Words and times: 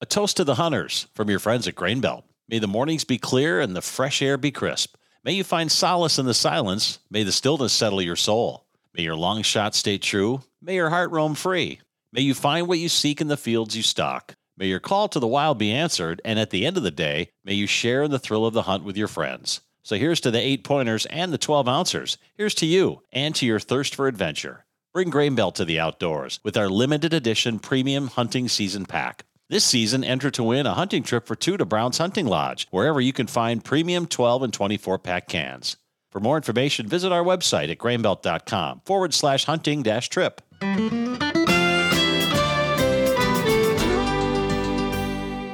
A 0.00 0.06
toast 0.06 0.36
to 0.36 0.44
the 0.44 0.54
hunters 0.54 1.08
from 1.12 1.28
your 1.28 1.40
friends 1.40 1.66
at 1.66 1.74
Grain 1.74 2.00
Belt. 2.00 2.24
May 2.48 2.60
the 2.60 2.68
mornings 2.68 3.02
be 3.02 3.18
clear 3.18 3.60
and 3.60 3.74
the 3.74 3.82
fresh 3.82 4.22
air 4.22 4.36
be 4.36 4.52
crisp. 4.52 4.94
May 5.24 5.32
you 5.32 5.42
find 5.42 5.72
solace 5.72 6.20
in 6.20 6.26
the 6.26 6.34
silence. 6.34 7.00
May 7.10 7.24
the 7.24 7.32
stillness 7.32 7.72
settle 7.72 8.00
your 8.00 8.14
soul. 8.14 8.64
May 8.94 9.02
your 9.02 9.16
long 9.16 9.42
shot 9.42 9.74
stay 9.74 9.98
true. 9.98 10.42
May 10.62 10.76
your 10.76 10.90
heart 10.90 11.10
roam 11.10 11.34
free. 11.34 11.80
May 12.12 12.20
you 12.20 12.32
find 12.32 12.68
what 12.68 12.78
you 12.78 12.88
seek 12.88 13.20
in 13.20 13.26
the 13.26 13.36
fields 13.36 13.76
you 13.76 13.82
stalk. 13.82 14.36
May 14.56 14.68
your 14.68 14.78
call 14.78 15.08
to 15.08 15.18
the 15.18 15.26
wild 15.26 15.58
be 15.58 15.72
answered, 15.72 16.22
and 16.24 16.38
at 16.38 16.50
the 16.50 16.64
end 16.64 16.76
of 16.76 16.84
the 16.84 16.92
day, 16.92 17.32
may 17.44 17.54
you 17.54 17.66
share 17.66 18.04
in 18.04 18.12
the 18.12 18.20
thrill 18.20 18.46
of 18.46 18.54
the 18.54 18.62
hunt 18.62 18.84
with 18.84 18.96
your 18.96 19.08
friends. 19.08 19.62
So 19.82 19.96
here's 19.96 20.20
to 20.20 20.30
the 20.30 20.40
eight 20.40 20.62
pointers 20.62 21.06
and 21.06 21.32
the 21.32 21.38
12 21.38 21.66
ouncers. 21.66 22.18
Here's 22.36 22.54
to 22.56 22.66
you 22.66 23.02
and 23.12 23.34
to 23.34 23.44
your 23.44 23.58
thirst 23.58 23.96
for 23.96 24.06
adventure. 24.06 24.64
Bring 24.92 25.10
Grain 25.10 25.34
Belt 25.34 25.56
to 25.56 25.64
the 25.64 25.80
outdoors 25.80 26.38
with 26.44 26.56
our 26.56 26.68
limited 26.68 27.12
edition 27.12 27.58
premium 27.58 28.06
hunting 28.06 28.48
season 28.48 28.86
pack. 28.86 29.24
This 29.50 29.64
season, 29.64 30.04
enter 30.04 30.30
to 30.32 30.42
win 30.42 30.66
a 30.66 30.74
hunting 30.74 31.02
trip 31.02 31.26
for 31.26 31.34
two 31.34 31.56
to 31.56 31.64
Brown's 31.64 31.96
Hunting 31.96 32.26
Lodge, 32.26 32.66
wherever 32.70 33.00
you 33.00 33.14
can 33.14 33.26
find 33.26 33.64
premium 33.64 34.06
12 34.06 34.42
and 34.42 34.52
24 34.52 34.98
pack 34.98 35.26
cans. 35.26 35.78
For 36.10 36.20
more 36.20 36.36
information, 36.36 36.86
visit 36.86 37.12
our 37.12 37.24
website 37.24 37.70
at 37.70 37.78
grainbelt.com 37.78 38.82
forward 38.84 39.14
slash 39.14 39.46
hunting 39.46 39.82
dash 39.82 40.10
trip. 40.10 40.42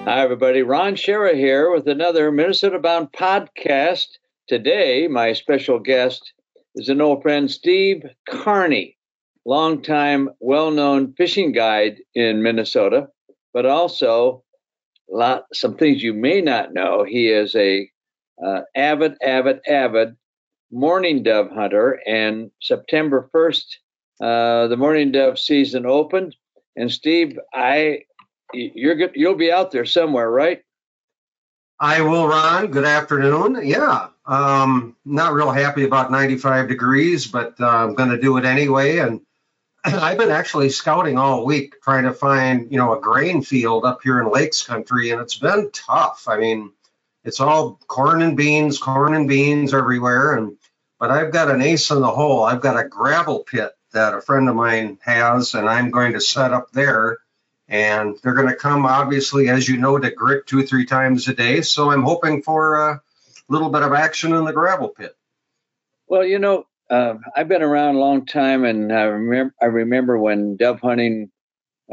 Hi, 0.07 0.23
everybody. 0.23 0.63
Ron 0.63 0.97
Schara 0.97 1.37
here 1.37 1.71
with 1.71 1.87
another 1.87 2.33
Minnesota 2.33 2.81
Bound 2.81 3.13
podcast. 3.13 4.19
Today, 4.49 5.07
my 5.07 5.35
special 5.35 5.79
guest 5.79 6.33
is 6.75 6.89
an 6.89 7.01
old 7.01 7.23
friend, 7.23 7.49
Steve 7.49 8.03
Carney, 8.29 8.97
longtime 9.45 10.31
well 10.41 10.73
known 10.73 11.13
fishing 11.13 11.53
guide 11.53 11.99
in 12.17 12.43
Minnesota 12.43 13.07
but 13.55 13.65
also 13.65 14.43
lot 15.09 15.45
some 15.55 15.77
things 15.77 16.03
you 16.03 16.13
may 16.13 16.41
not 16.41 16.75
know. 16.75 17.05
He 17.05 17.29
is 17.29 17.55
a 17.55 17.89
uh, 18.45 18.63
avid, 18.75 19.15
avid, 19.23 19.61
avid 19.67 20.17
mourning 20.71 21.23
dove 21.23 21.51
hunter, 21.53 22.01
and 22.07 22.51
September 22.61 23.29
first, 23.33 23.79
uh, 24.21 24.67
the 24.67 24.77
mourning 24.77 25.13
dove 25.13 25.39
season 25.39 25.87
opened. 25.87 26.35
And 26.77 26.91
Steve, 26.91 27.39
I 27.55 28.01
you're. 28.53 29.11
You'll 29.15 29.37
be 29.37 29.53
out 29.53 29.71
there 29.71 29.85
somewhere, 29.85 30.29
right? 30.29 30.63
I 31.79 32.01
will, 32.01 32.27
Ron. 32.27 32.71
Good 32.71 32.85
afternoon. 32.85 33.61
Yeah, 33.63 34.09
um, 34.27 34.97
not 35.05 35.35
real 35.35 35.51
happy 35.51 35.85
about 35.85 36.11
95 36.11 36.69
degrees, 36.69 37.27
but 37.27 37.55
uh, 37.61 37.67
I'm 37.67 37.95
going 37.95 38.11
to 38.11 38.21
do 38.21 38.37
it 38.37 38.45
anyway. 38.45 38.99
And 38.99 39.21
I've 39.85 40.19
been 40.19 40.31
actually 40.31 40.71
scouting 40.71 41.19
all 41.19 41.45
week 41.45 41.81
trying 41.83 42.05
to 42.05 42.13
find, 42.13 42.73
you 42.73 42.79
know, 42.79 42.97
a 42.97 43.01
grain 43.01 43.43
field 43.43 43.85
up 43.85 44.01
here 44.03 44.21
in 44.21 44.31
Lakes 44.31 44.63
Country, 44.63 45.11
and 45.11 45.21
it's 45.21 45.39
been 45.39 45.71
tough. 45.73 46.25
I 46.27 46.39
mean, 46.39 46.73
it's 47.23 47.41
all 47.41 47.79
corn 47.87 48.23
and 48.23 48.37
beans, 48.37 48.79
corn 48.79 49.15
and 49.15 49.29
beans 49.29 49.75
everywhere. 49.75 50.37
And 50.37 50.57
but 50.99 51.11
I've 51.11 51.33
got 51.33 51.51
an 51.51 51.61
ace 51.61 51.91
in 51.91 52.01
the 52.01 52.11
hole. 52.11 52.45
I've 52.45 52.63
got 52.63 52.83
a 52.83 52.89
gravel 52.89 53.41
pit 53.41 53.73
that 53.93 54.15
a 54.15 54.23
friend 54.23 54.49
of 54.49 54.57
mine 54.57 54.99
has, 55.03 55.55
and 55.55 55.69
I'm 55.69 55.91
going 55.91 56.15
to 56.15 56.21
set 56.21 56.53
up 56.53 56.73
there. 56.73 57.19
And 57.69 58.17
they're 58.23 58.35
going 58.35 58.49
to 58.49 58.57
come, 58.57 58.87
obviously, 58.87 59.49
as 59.49 59.69
you 59.69 59.79
know, 59.79 59.99
to 59.99 60.11
grit 60.11 60.47
two, 60.47 60.67
three 60.67 60.85
times 60.85 61.29
a 61.29 61.35
day. 61.35 61.63
So 61.63 61.91
I'm 61.91 62.03
hoping 62.03 62.43
for 62.43 62.91
a 62.91 63.03
little 63.49 63.71
bit 63.71 63.83
of 63.83 63.93
action 63.93 64.35
in 64.35 64.45
the 64.45 64.53
gravel 64.53 64.89
pit. 64.89 65.17
Well, 66.07 66.25
you 66.25 66.39
know, 66.39 66.67
uh, 66.91 67.15
I've 67.37 67.49
been 67.49 67.63
around 67.63 67.97
a 67.97 68.01
long 68.01 68.27
time, 68.27 68.65
and 68.65 68.93
I 68.93 69.03
remember 69.03 69.55
I 69.63 69.67
remember 69.67 70.19
when 70.19 70.57
dove 70.57 70.81
hunting 70.81 71.31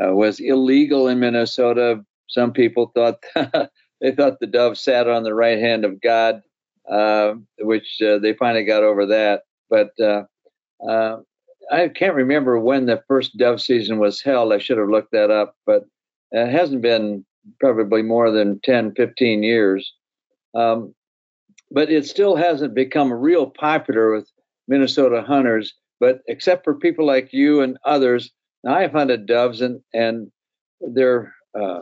uh, 0.01 0.13
was 0.13 0.39
illegal 0.39 1.07
in 1.07 1.19
Minnesota. 1.19 2.03
Some 2.27 2.51
people 2.51 2.91
thought 2.93 3.23
they 4.01 4.11
thought 4.11 4.39
the 4.39 4.47
dove 4.47 4.77
sat 4.77 5.07
on 5.07 5.23
the 5.23 5.33
right 5.33 5.59
hand 5.59 5.85
of 5.85 6.01
God, 6.01 6.41
uh, 6.89 7.33
which 7.59 8.01
uh, 8.01 8.19
they 8.19 8.33
finally 8.33 8.65
got 8.65 8.83
over 8.83 9.05
that. 9.05 9.43
But 9.69 9.91
uh, 9.99 10.23
uh, 10.87 11.17
I 11.71 11.87
can't 11.87 12.15
remember 12.15 12.59
when 12.59 12.85
the 12.85 13.03
first 13.07 13.37
dove 13.37 13.61
season 13.61 13.99
was 13.99 14.21
held. 14.21 14.51
I 14.51 14.59
should 14.59 14.77
have 14.77 14.89
looked 14.89 15.11
that 15.13 15.31
up, 15.31 15.55
but 15.65 15.85
it 16.31 16.49
hasn't 16.49 16.81
been 16.81 17.25
probably 17.59 18.01
more 18.01 18.31
than 18.31 18.59
10, 18.61 18.93
15 18.95 19.43
years. 19.43 19.93
Um, 20.53 20.93
but 21.71 21.89
it 21.89 22.05
still 22.05 22.35
hasn't 22.35 22.73
become 22.73 23.13
real 23.13 23.47
popular 23.47 24.13
with 24.13 24.29
Minnesota 24.71 25.21
hunters. 25.21 25.73
But 25.99 26.21
except 26.27 26.63
for 26.63 26.73
people 26.73 27.05
like 27.05 27.33
you 27.33 27.61
and 27.61 27.77
others, 27.85 28.31
I've 28.65 28.93
hunted 28.93 29.25
doves, 29.27 29.61
and 29.61 29.81
and 29.93 30.31
they're 30.79 31.35
uh, 31.53 31.81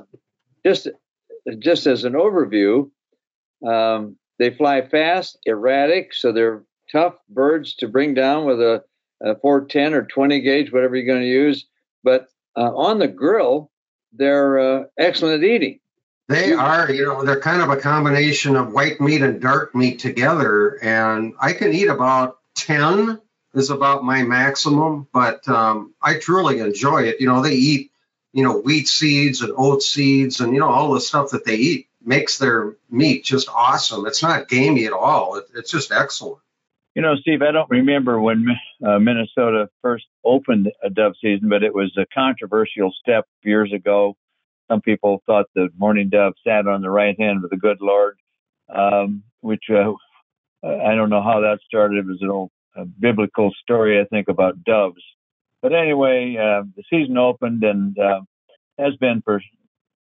just 0.66 0.90
just 1.60 1.88
as 1.88 2.04
an 2.04 2.14
overview, 2.14 2.90
um, 3.66 4.18
they 4.40 4.50
fly 4.50 4.82
fast, 4.82 5.38
erratic, 5.46 6.14
so 6.14 6.32
they're 6.32 6.64
tough 6.92 7.14
birds 7.30 7.76
to 7.76 7.88
bring 7.88 8.14
down 8.14 8.46
with 8.46 8.60
a, 8.60 8.84
a 9.22 9.36
410 9.36 9.94
or 9.94 10.06
20 10.06 10.42
gauge, 10.42 10.72
whatever 10.72 10.96
you're 10.96 11.06
going 11.06 11.22
to 11.22 11.28
use. 11.28 11.66
But 12.04 12.28
uh, 12.58 12.76
on 12.76 13.00
the 13.00 13.08
grill, 13.08 13.72
they're 14.12 14.60
uh, 14.60 14.84
excellent 14.98 15.44
at 15.44 15.50
eating. 15.50 15.80
They 16.28 16.54
are, 16.54 16.92
you 16.92 17.06
know, 17.06 17.24
they're 17.24 17.40
kind 17.40 17.62
of 17.62 17.70
a 17.70 17.78
combination 17.78 18.56
of 18.56 18.72
white 18.72 19.02
meat 19.02 19.22
and 19.22 19.42
dark 19.42 19.74
meat 19.76 20.00
together. 20.00 20.78
And 20.84 21.34
I 21.40 21.54
can 21.54 21.74
eat 21.74 21.90
about 21.90 22.39
10 22.66 23.20
is 23.54 23.70
about 23.70 24.04
my 24.04 24.24
maximum, 24.24 25.08
but 25.14 25.48
um, 25.48 25.94
I 26.02 26.20
truly 26.20 26.60
enjoy 26.60 27.04
it. 27.04 27.20
You 27.20 27.28
know, 27.28 27.42
they 27.42 27.54
eat, 27.54 27.92
you 28.34 28.44
know, 28.44 28.60
wheat 28.60 28.88
seeds 28.88 29.42
and 29.42 29.54
oat 29.56 29.82
seeds 29.82 30.40
and, 30.40 30.54
you 30.54 30.60
know, 30.60 30.70
all 30.70 30.94
the 30.94 31.02
stuff 31.02 31.32
that 31.32 31.46
they 31.46 31.56
eat 31.56 31.88
makes 32.04 32.38
their 32.38 32.76
meat 32.90 33.24
just 33.24 33.50
awesome. 33.50 34.06
It's 34.06 34.24
not 34.24 34.48
gamey 34.48 34.86
at 34.86 34.94
all, 34.94 35.36
it, 35.36 35.46
it's 35.56 35.72
just 35.72 35.92
excellent. 35.92 36.42
You 36.96 37.04
know, 37.04 37.16
Steve, 37.16 37.42
I 37.42 37.52
don't 37.52 37.70
remember 37.70 38.20
when 38.20 38.48
uh, 38.86 39.00
Minnesota 39.00 39.70
first 39.82 40.06
opened 40.26 40.72
a 40.84 40.90
dove 40.90 41.14
season, 41.22 41.48
but 41.48 41.64
it 41.64 41.74
was 41.74 41.96
a 41.98 42.06
controversial 42.14 42.92
step 43.00 43.26
years 43.44 43.72
ago. 43.72 44.18
Some 44.70 44.82
people 44.82 45.24
thought 45.26 45.46
the 45.56 45.70
mourning 45.78 46.10
dove 46.10 46.34
sat 46.46 46.68
on 46.68 46.82
the 46.82 46.90
right 46.90 47.18
hand 47.20 47.44
of 47.44 47.50
the 47.50 47.58
good 47.58 47.78
Lord, 47.80 48.18
um, 48.74 49.24
which 49.42 49.64
uh, 49.70 49.94
I 50.64 50.96
don't 50.96 51.10
know 51.10 51.24
how 51.24 51.42
that 51.42 51.60
started. 51.66 52.00
It 52.00 52.06
was 52.06 52.22
an 52.22 52.30
old 52.30 52.52
biblical 53.00 53.52
story, 53.62 54.00
I 54.00 54.06
think, 54.06 54.28
about 54.28 54.64
doves. 54.64 55.02
But 55.62 55.74
anyway, 55.74 56.36
uh, 56.38 56.64
the 56.76 56.84
season 56.90 57.18
opened 57.18 57.64
and 57.64 57.98
uh, 57.98 58.22
has 58.78 58.96
been 58.96 59.22
for 59.22 59.42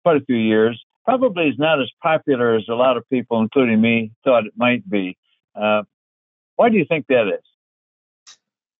quite 0.04 0.16
a 0.16 0.24
few 0.24 0.36
years. 0.36 0.82
Probably 1.04 1.48
is 1.48 1.58
not 1.58 1.80
as 1.80 1.90
popular 2.02 2.56
as 2.56 2.64
a 2.68 2.74
lot 2.74 2.96
of 2.96 3.08
people, 3.08 3.40
including 3.40 3.80
me, 3.80 4.12
thought 4.24 4.46
it 4.46 4.52
might 4.56 4.88
be. 4.88 5.16
Uh, 5.54 5.84
why 6.56 6.68
do 6.68 6.76
you 6.76 6.84
think 6.86 7.06
that 7.08 7.28
is? 7.28 7.44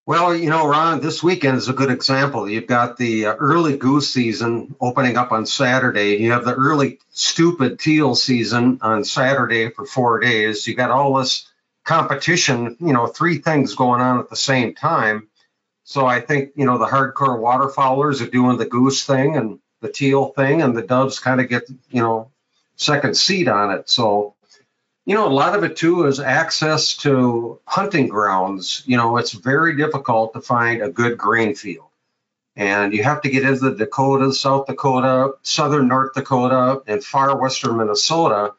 Well, 0.05 0.35
you 0.35 0.49
know, 0.49 0.67
Ron, 0.67 1.01
this 1.01 1.23
weekend 1.23 1.59
is 1.59 1.69
a 1.69 1.75
good 1.75 1.91
example. 1.91 2.49
You've 2.49 2.67
got 2.67 2.97
the 2.97 3.27
uh, 3.27 3.35
early 3.35 3.77
goose 3.77 4.11
season 4.11 4.75
opening 4.81 5.17
up 5.19 5.33
on 5.33 5.45
Saturday. 5.45 6.17
You 6.17 6.33
have 6.33 6.45
the 6.45 6.55
early 6.55 6.99
stupid 7.11 7.79
teal 7.79 8.15
season 8.15 8.79
on 8.81 9.05
Saturday 9.05 9.71
for 9.71 9.85
four 9.85 10.19
days. 10.19 10.67
You 10.67 10.75
got 10.75 10.91
all 10.91 11.15
this 11.15 11.48
competition, 11.89 12.77
you 12.81 12.93
know, 12.93 13.07
three 13.07 13.39
things 13.39 13.75
going 13.75 14.03
on 14.03 14.21
at 14.21 14.29
the 14.29 14.37
same 14.37 14.75
time. 14.75 15.27
So 15.85 16.05
I 16.05 16.21
think, 16.21 16.51
you 16.55 16.67
know, 16.67 16.77
the 16.77 16.85
hardcore 16.85 17.41
waterfowlers 17.41 18.21
are 18.21 18.31
doing 18.31 18.59
the 18.59 18.67
goose 18.67 19.07
thing 19.07 19.37
and 19.37 19.59
the 19.81 19.89
teal 19.89 20.27
thing, 20.27 20.61
and 20.61 20.77
the 20.77 20.83
doves 20.83 21.19
kind 21.19 21.41
of 21.41 21.49
get, 21.49 21.63
you 21.89 22.03
know, 22.03 22.31
second 22.77 23.17
seat 23.17 23.49
on 23.49 23.71
it. 23.71 23.89
So, 23.89 24.35
you 25.07 25.15
know, 25.15 25.27
a 25.27 25.33
lot 25.33 25.57
of 25.57 25.65
it 25.65 25.79
too 25.79 26.05
is 26.05 26.21
access 26.21 26.95
to 26.99 27.59
hunting 27.65 28.09
grounds. 28.09 28.83
You 28.85 28.99
know, 28.99 29.17
it's 29.17 29.33
very 29.33 29.75
difficult 29.75 30.35
to 30.35 30.43
find 30.43 30.83
a 30.83 30.91
good 30.91 31.17
grain 31.17 31.55
field. 31.55 31.89
And 32.55 32.93
you 32.93 33.03
have 33.03 33.23
to 33.23 33.31
get 33.31 33.45
into 33.45 33.71
the 33.71 34.33
South 34.35 34.67
Dakota, 34.67 35.33
southern 35.43 35.89
North 35.89 36.13
Dakota, 36.13 36.83
and 36.87 37.03
far 37.03 37.41
western 37.41 37.79
Minnesota 37.79 38.53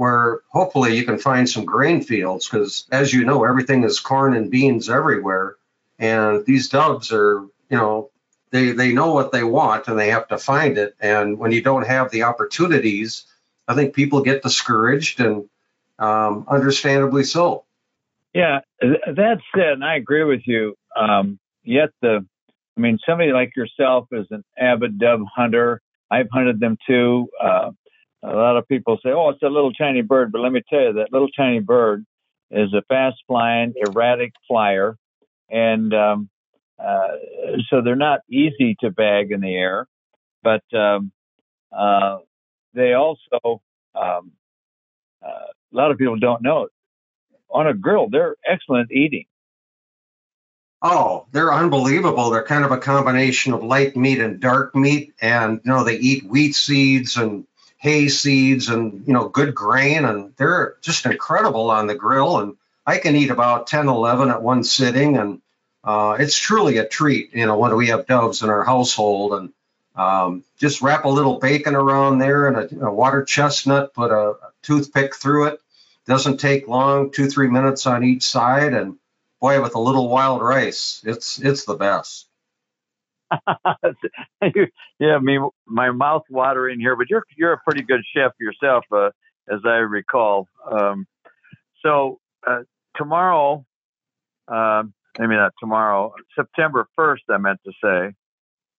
where 0.00 0.40
hopefully 0.48 0.96
you 0.96 1.04
can 1.04 1.18
find 1.18 1.46
some 1.46 1.66
grain 1.66 2.02
fields 2.02 2.48
because 2.48 2.86
as 2.90 3.12
you 3.12 3.22
know 3.22 3.44
everything 3.44 3.84
is 3.84 4.00
corn 4.00 4.34
and 4.34 4.50
beans 4.50 4.88
everywhere. 4.88 5.56
And 5.98 6.42
these 6.46 6.70
doves 6.70 7.12
are 7.12 7.42
you 7.68 7.76
know 7.76 8.08
they 8.50 8.72
they 8.72 8.92
know 8.94 9.12
what 9.12 9.30
they 9.30 9.44
want 9.44 9.88
and 9.88 9.98
they 9.98 10.08
have 10.08 10.26
to 10.28 10.38
find 10.38 10.78
it. 10.78 10.96
And 11.00 11.38
when 11.38 11.52
you 11.52 11.62
don't 11.62 11.86
have 11.86 12.10
the 12.10 12.22
opportunities 12.22 13.26
i 13.68 13.74
think 13.74 13.94
people 13.94 14.22
get 14.22 14.42
discouraged 14.42 15.20
and 15.20 15.48
um, 15.98 16.46
understandably 16.48 17.24
so. 17.24 17.64
Yeah 18.32 18.60
that 18.80 19.38
said 19.54 19.72
and 19.74 19.84
i 19.84 19.96
agree 19.96 20.24
with 20.24 20.44
you 20.46 20.76
um, 20.96 21.38
yet 21.62 21.90
the 22.00 22.24
i 22.76 22.80
mean 22.80 22.98
somebody 23.06 23.32
like 23.32 23.54
yourself 23.54 24.08
is 24.12 24.26
an 24.30 24.44
avid 24.58 24.98
dove 24.98 25.26
hunter. 25.36 25.82
I've 26.10 26.30
hunted 26.32 26.58
them 26.58 26.78
too 26.88 27.28
uh, 27.40 27.70
a 28.22 28.34
lot 28.34 28.56
of 28.56 28.68
people 28.68 28.98
say, 29.02 29.10
"Oh, 29.10 29.30
it's 29.30 29.42
a 29.42 29.48
little 29.48 29.72
tiny 29.72 30.02
bird," 30.02 30.32
but 30.32 30.40
let 30.40 30.52
me 30.52 30.62
tell 30.68 30.80
you, 30.80 30.92
that 30.94 31.12
little 31.12 31.30
tiny 31.30 31.60
bird 31.60 32.04
is 32.50 32.72
a 32.74 32.82
fast 32.88 33.16
flying, 33.26 33.74
erratic 33.76 34.32
flyer, 34.48 34.96
and 35.48 35.94
um, 35.94 36.28
uh, 36.78 37.16
so 37.68 37.82
they're 37.82 37.96
not 37.96 38.20
easy 38.30 38.76
to 38.80 38.90
bag 38.90 39.30
in 39.32 39.40
the 39.40 39.54
air. 39.54 39.86
But 40.42 40.62
um, 40.74 41.12
uh, 41.76 42.18
they 42.74 42.94
also, 42.94 43.62
um, 43.94 44.32
uh, 45.22 45.46
a 45.72 45.72
lot 45.72 45.90
of 45.90 45.98
people 45.98 46.18
don't 46.18 46.42
know, 46.42 46.68
on 47.50 47.66
a 47.66 47.74
grill, 47.74 48.08
they're 48.08 48.36
excellent 48.48 48.90
eating. 48.90 49.26
Oh, 50.82 51.26
they're 51.32 51.52
unbelievable. 51.52 52.30
They're 52.30 52.42
kind 52.42 52.64
of 52.64 52.70
a 52.70 52.78
combination 52.78 53.52
of 53.52 53.62
light 53.62 53.96
meat 53.96 54.18
and 54.18 54.40
dark 54.40 54.74
meat. 54.74 55.12
And, 55.20 55.60
you 55.62 55.70
know, 55.70 55.84
they 55.84 55.96
eat 55.96 56.24
wheat 56.24 56.54
seeds 56.54 57.18
and 57.18 57.44
hay 57.80 58.08
seeds 58.08 58.68
and, 58.68 59.06
you 59.06 59.12
know, 59.12 59.28
good 59.28 59.54
grain. 59.54 60.04
And 60.04 60.34
they're 60.36 60.76
just 60.82 61.06
incredible 61.06 61.70
on 61.70 61.86
the 61.86 61.94
grill. 61.94 62.38
And 62.38 62.56
I 62.86 62.98
can 62.98 63.16
eat 63.16 63.30
about 63.30 63.66
10, 63.66 63.88
11 63.88 64.28
at 64.28 64.42
one 64.42 64.62
sitting. 64.62 65.16
And 65.16 65.40
uh, 65.82 66.16
it's 66.20 66.38
truly 66.38 66.76
a 66.76 66.86
treat, 66.86 67.34
you 67.34 67.46
know, 67.46 67.58
when 67.58 67.74
we 67.74 67.88
have 67.88 68.06
doves 68.06 68.42
in 68.42 68.50
our 68.50 68.64
household. 68.64 69.32
And 69.32 69.52
um, 69.96 70.44
just 70.58 70.82
wrap 70.82 71.06
a 71.06 71.08
little 71.08 71.38
bacon 71.38 71.74
around 71.74 72.18
there 72.18 72.48
and 72.48 72.56
a, 72.58 72.86
a 72.86 72.92
water 72.92 73.24
chestnut, 73.24 73.94
put 73.94 74.10
a, 74.10 74.30
a 74.30 74.52
toothpick 74.62 75.16
through 75.16 75.46
it. 75.46 75.60
Doesn't 76.06 76.38
take 76.38 76.68
long, 76.68 77.10
two, 77.12 77.30
three 77.30 77.48
minutes 77.48 77.86
on 77.86 78.04
each 78.04 78.24
side. 78.24 78.74
And, 78.74 78.98
boy, 79.40 79.62
with 79.62 79.74
a 79.74 79.80
little 79.80 80.08
wild 80.08 80.42
rice, 80.42 81.00
it's 81.04 81.38
it's 81.38 81.64
the 81.64 81.76
best. 81.76 82.26
yeah, 84.98 85.18
me, 85.18 85.38
my 85.66 85.90
mouth 85.90 86.22
watering 86.30 86.80
here, 86.80 86.96
but 86.96 87.08
you're 87.08 87.24
you're 87.36 87.52
a 87.52 87.58
pretty 87.58 87.82
good 87.82 88.02
chef 88.14 88.32
yourself, 88.40 88.84
uh, 88.92 89.10
as 89.52 89.60
I 89.64 89.76
recall. 89.76 90.48
Um, 90.70 91.06
so 91.82 92.18
uh, 92.46 92.60
tomorrow, 92.96 93.64
uh, 94.48 94.82
maybe 95.18 95.34
not 95.36 95.52
tomorrow, 95.60 96.12
September 96.36 96.88
first, 96.96 97.22
I 97.28 97.38
meant 97.38 97.60
to 97.64 97.72
say, 97.82 98.14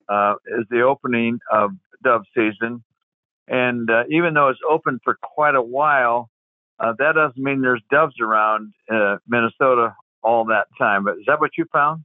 uh, 0.10 0.36
is 0.60 0.66
the 0.70 0.82
opening 0.82 1.40
of 1.52 1.72
dove 2.04 2.24
season, 2.36 2.84
and 3.48 3.90
uh, 3.90 4.04
even 4.10 4.34
though 4.34 4.50
it's 4.50 4.60
open 4.70 5.00
for 5.04 5.18
quite 5.22 5.56
a 5.56 5.64
while. 5.64 6.30
Uh, 6.80 6.94
that 6.98 7.14
doesn't 7.14 7.38
mean 7.38 7.62
there's 7.62 7.84
doves 7.92 8.16
around 8.20 8.74
Minnesota 9.28 9.94
all 10.24 10.46
that 10.46 10.66
time. 10.80 11.04
But 11.04 11.18
is 11.18 11.26
that 11.28 11.40
what 11.40 11.52
you 11.56 11.66
found? 11.72 12.04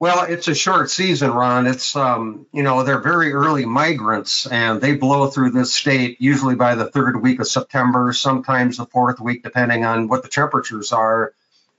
Well, 0.00 0.26
it's 0.28 0.46
a 0.46 0.54
short 0.54 0.90
season, 0.90 1.32
Ron. 1.32 1.66
It's 1.66 1.96
um, 1.96 2.46
you 2.52 2.62
know, 2.62 2.84
they're 2.84 3.00
very 3.00 3.32
early 3.32 3.64
migrants 3.64 4.46
and 4.46 4.80
they 4.80 4.94
blow 4.94 5.26
through 5.26 5.50
this 5.50 5.74
state 5.74 6.20
usually 6.20 6.54
by 6.54 6.76
the 6.76 6.88
third 6.88 7.20
week 7.20 7.40
of 7.40 7.48
September, 7.48 8.12
sometimes 8.12 8.76
the 8.76 8.86
fourth 8.86 9.18
week, 9.20 9.42
depending 9.42 9.84
on 9.84 10.06
what 10.06 10.22
the 10.22 10.28
temperatures 10.28 10.92
are. 10.92 11.34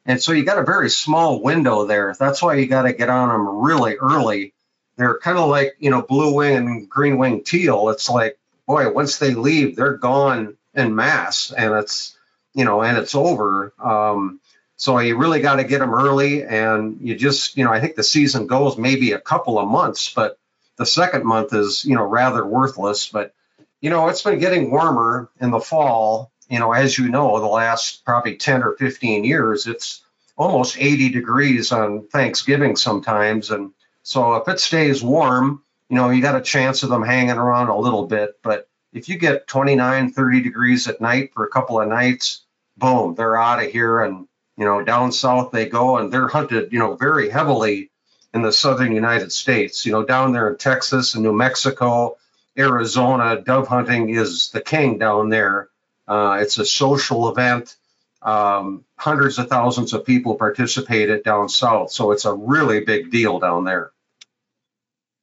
And 0.06 0.22
so 0.22 0.34
you 0.34 0.44
got 0.44 0.58
a 0.58 0.64
very 0.66 0.90
small 0.90 1.42
window 1.42 1.86
there. 1.86 2.14
That's 2.20 2.42
why 2.42 2.56
you 2.56 2.68
got 2.68 2.84
to 2.84 2.94
get 2.94 3.10
on 3.10 3.30
them 3.30 3.62
really 3.62 3.96
early. 3.96 4.54
They're 4.98 5.20
kind 5.20 5.38
of 5.38 5.48
like, 5.48 5.76
you 5.80 5.90
know, 5.90 6.02
blue 6.02 6.34
wing 6.34 6.58
and 6.58 6.90
green 6.90 7.18
wing 7.18 7.44
teal. 7.46 7.88
It's 7.90 8.10
like, 8.10 8.38
boy, 8.68 8.92
once 8.92 9.18
they 9.18 9.34
leave, 9.34 9.78
they're 9.78 9.98
gone 9.98 10.58
in 10.74 10.94
mass 10.94 11.54
and 11.56 11.74
it's, 11.74 12.18
you 12.54 12.66
know, 12.66 12.82
and 12.82 12.98
it's 12.98 13.16
over. 13.16 13.72
Um, 13.82 14.42
so 14.80 14.98
you 15.00 15.18
really 15.18 15.42
got 15.42 15.58
to 15.58 15.66
get 15.66 15.80
them 15.80 15.94
early, 15.94 16.42
and 16.42 17.02
you 17.02 17.14
just, 17.14 17.58
you 17.58 17.66
know, 17.66 17.72
I 17.74 17.82
think 17.82 17.96
the 17.96 18.04
season 18.04 18.48
goes 18.48 18.78
maybe 18.78 19.12
a 19.12 19.20
couple 19.20 19.60
of 19.60 19.68
months, 19.68 20.14
but 20.14 20.40
the 20.78 20.86
second 20.86 21.26
month 21.26 21.54
is, 21.54 21.84
you 21.84 21.96
know, 21.96 22.06
rather 22.06 22.46
worthless. 22.46 23.10
But 23.10 23.34
you 23.82 23.90
know, 23.90 24.08
it's 24.08 24.22
been 24.22 24.40
getting 24.40 24.72
warmer 24.72 25.30
in 25.42 25.52
the 25.52 25.60
fall. 25.60 26.32
You 26.50 26.60
know, 26.60 26.72
as 26.72 26.98
you 26.98 27.10
know, 27.10 27.42
the 27.42 27.46
last 27.46 28.06
probably 28.06 28.38
10 28.38 28.64
or 28.64 28.78
15 28.78 29.26
years, 29.26 29.68
it's 29.68 30.02
almost 30.38 30.78
80 30.80 31.10
degrees 31.10 31.74
on 31.74 32.08
Thanksgiving 32.08 32.78
sometimes. 32.78 33.52
And 33.52 33.74
so 34.04 34.36
if 34.36 34.48
it 34.48 34.62
stays 34.62 35.04
warm, 35.04 35.62
you 35.90 35.98
know, 35.98 36.10
you 36.10 36.22
got 36.22 36.38
a 36.40 36.42
chance 36.42 36.84
of 36.84 36.90
them 36.90 37.04
hanging 37.04 37.32
around 37.32 37.68
a 37.68 37.78
little 37.78 38.08
bit. 38.08 38.40
But 38.42 38.70
if 38.94 39.10
you 39.10 39.18
get 39.18 39.46
29, 39.48 40.14
30 40.14 40.42
degrees 40.42 40.88
at 40.88 41.02
night 41.02 41.34
for 41.34 41.44
a 41.44 41.50
couple 41.50 41.82
of 41.82 41.90
nights, 41.90 42.46
boom, 42.78 43.16
they're 43.16 43.36
out 43.36 43.62
of 43.62 43.70
here. 43.70 44.02
And 44.02 44.29
you 44.60 44.66
know, 44.66 44.84
down 44.84 45.14
south 45.14 45.52
they 45.52 45.70
go 45.70 45.98
and 45.98 46.12
they're 46.12 46.28
hunted, 46.28 46.74
you 46.74 46.80
know, 46.80 46.98
very 46.98 47.30
heavily 47.30 47.90
in 48.34 48.42
the 48.42 48.52
southern 48.52 48.92
United 48.92 49.32
States. 49.32 49.86
You 49.86 49.94
know, 49.94 50.04
down 50.04 50.34
there 50.34 50.50
in 50.50 50.58
Texas 50.58 51.16
and 51.16 51.24
New 51.24 51.32
Mexico, 51.32 52.18
Arizona, 52.58 53.42
dove 53.42 53.70
hunting 53.70 54.10
is 54.10 54.50
the 54.50 54.60
king 54.60 54.98
down 54.98 55.30
there. 55.30 55.70
Uh, 56.06 56.40
it's 56.42 56.58
a 56.58 56.66
social 56.66 57.30
event. 57.30 57.78
Um, 58.22 58.84
hundreds 58.98 59.40
of 59.40 59.48
thousands 59.48 59.94
of 59.94 60.06
people 60.06 60.36
participate 60.36 61.10
it 61.10 61.24
down 61.24 61.48
south, 61.48 61.92
so 61.92 62.12
it's 62.12 62.26
a 62.26 62.34
really 62.34 62.82
big 62.82 63.12
deal 63.12 63.40
down 63.40 63.64
there. 63.64 63.92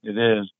It 0.02 0.16
is, 0.16 0.50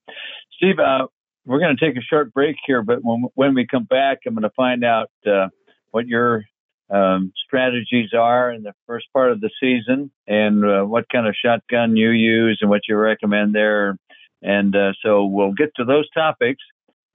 Steve. 0.58 0.78
Uh, 0.78 1.06
we're 1.46 1.60
going 1.60 1.74
to 1.74 1.82
take 1.82 1.96
a 1.96 2.02
short 2.02 2.34
break 2.34 2.56
here, 2.66 2.82
but 2.82 3.02
when 3.02 3.24
when 3.34 3.54
we 3.54 3.66
come 3.66 3.84
back, 3.84 4.18
I'm 4.26 4.34
going 4.34 4.42
to 4.42 4.50
find 4.50 4.84
out 4.84 5.10
uh, 5.24 5.48
what 5.92 6.06
your 6.06 6.44
um, 6.90 7.32
strategies 7.46 8.10
are 8.16 8.52
in 8.52 8.62
the 8.62 8.72
first 8.86 9.06
part 9.12 9.32
of 9.32 9.40
the 9.40 9.50
season 9.60 10.10
and 10.26 10.64
uh, 10.64 10.84
what 10.84 11.08
kind 11.10 11.26
of 11.26 11.34
shotgun 11.34 11.96
you 11.96 12.10
use 12.10 12.58
and 12.60 12.70
what 12.70 12.82
you 12.88 12.96
recommend 12.96 13.54
there. 13.54 13.96
And 14.42 14.74
uh, 14.76 14.92
so 15.02 15.24
we'll 15.24 15.52
get 15.52 15.70
to 15.76 15.84
those 15.84 16.08
topics 16.10 16.62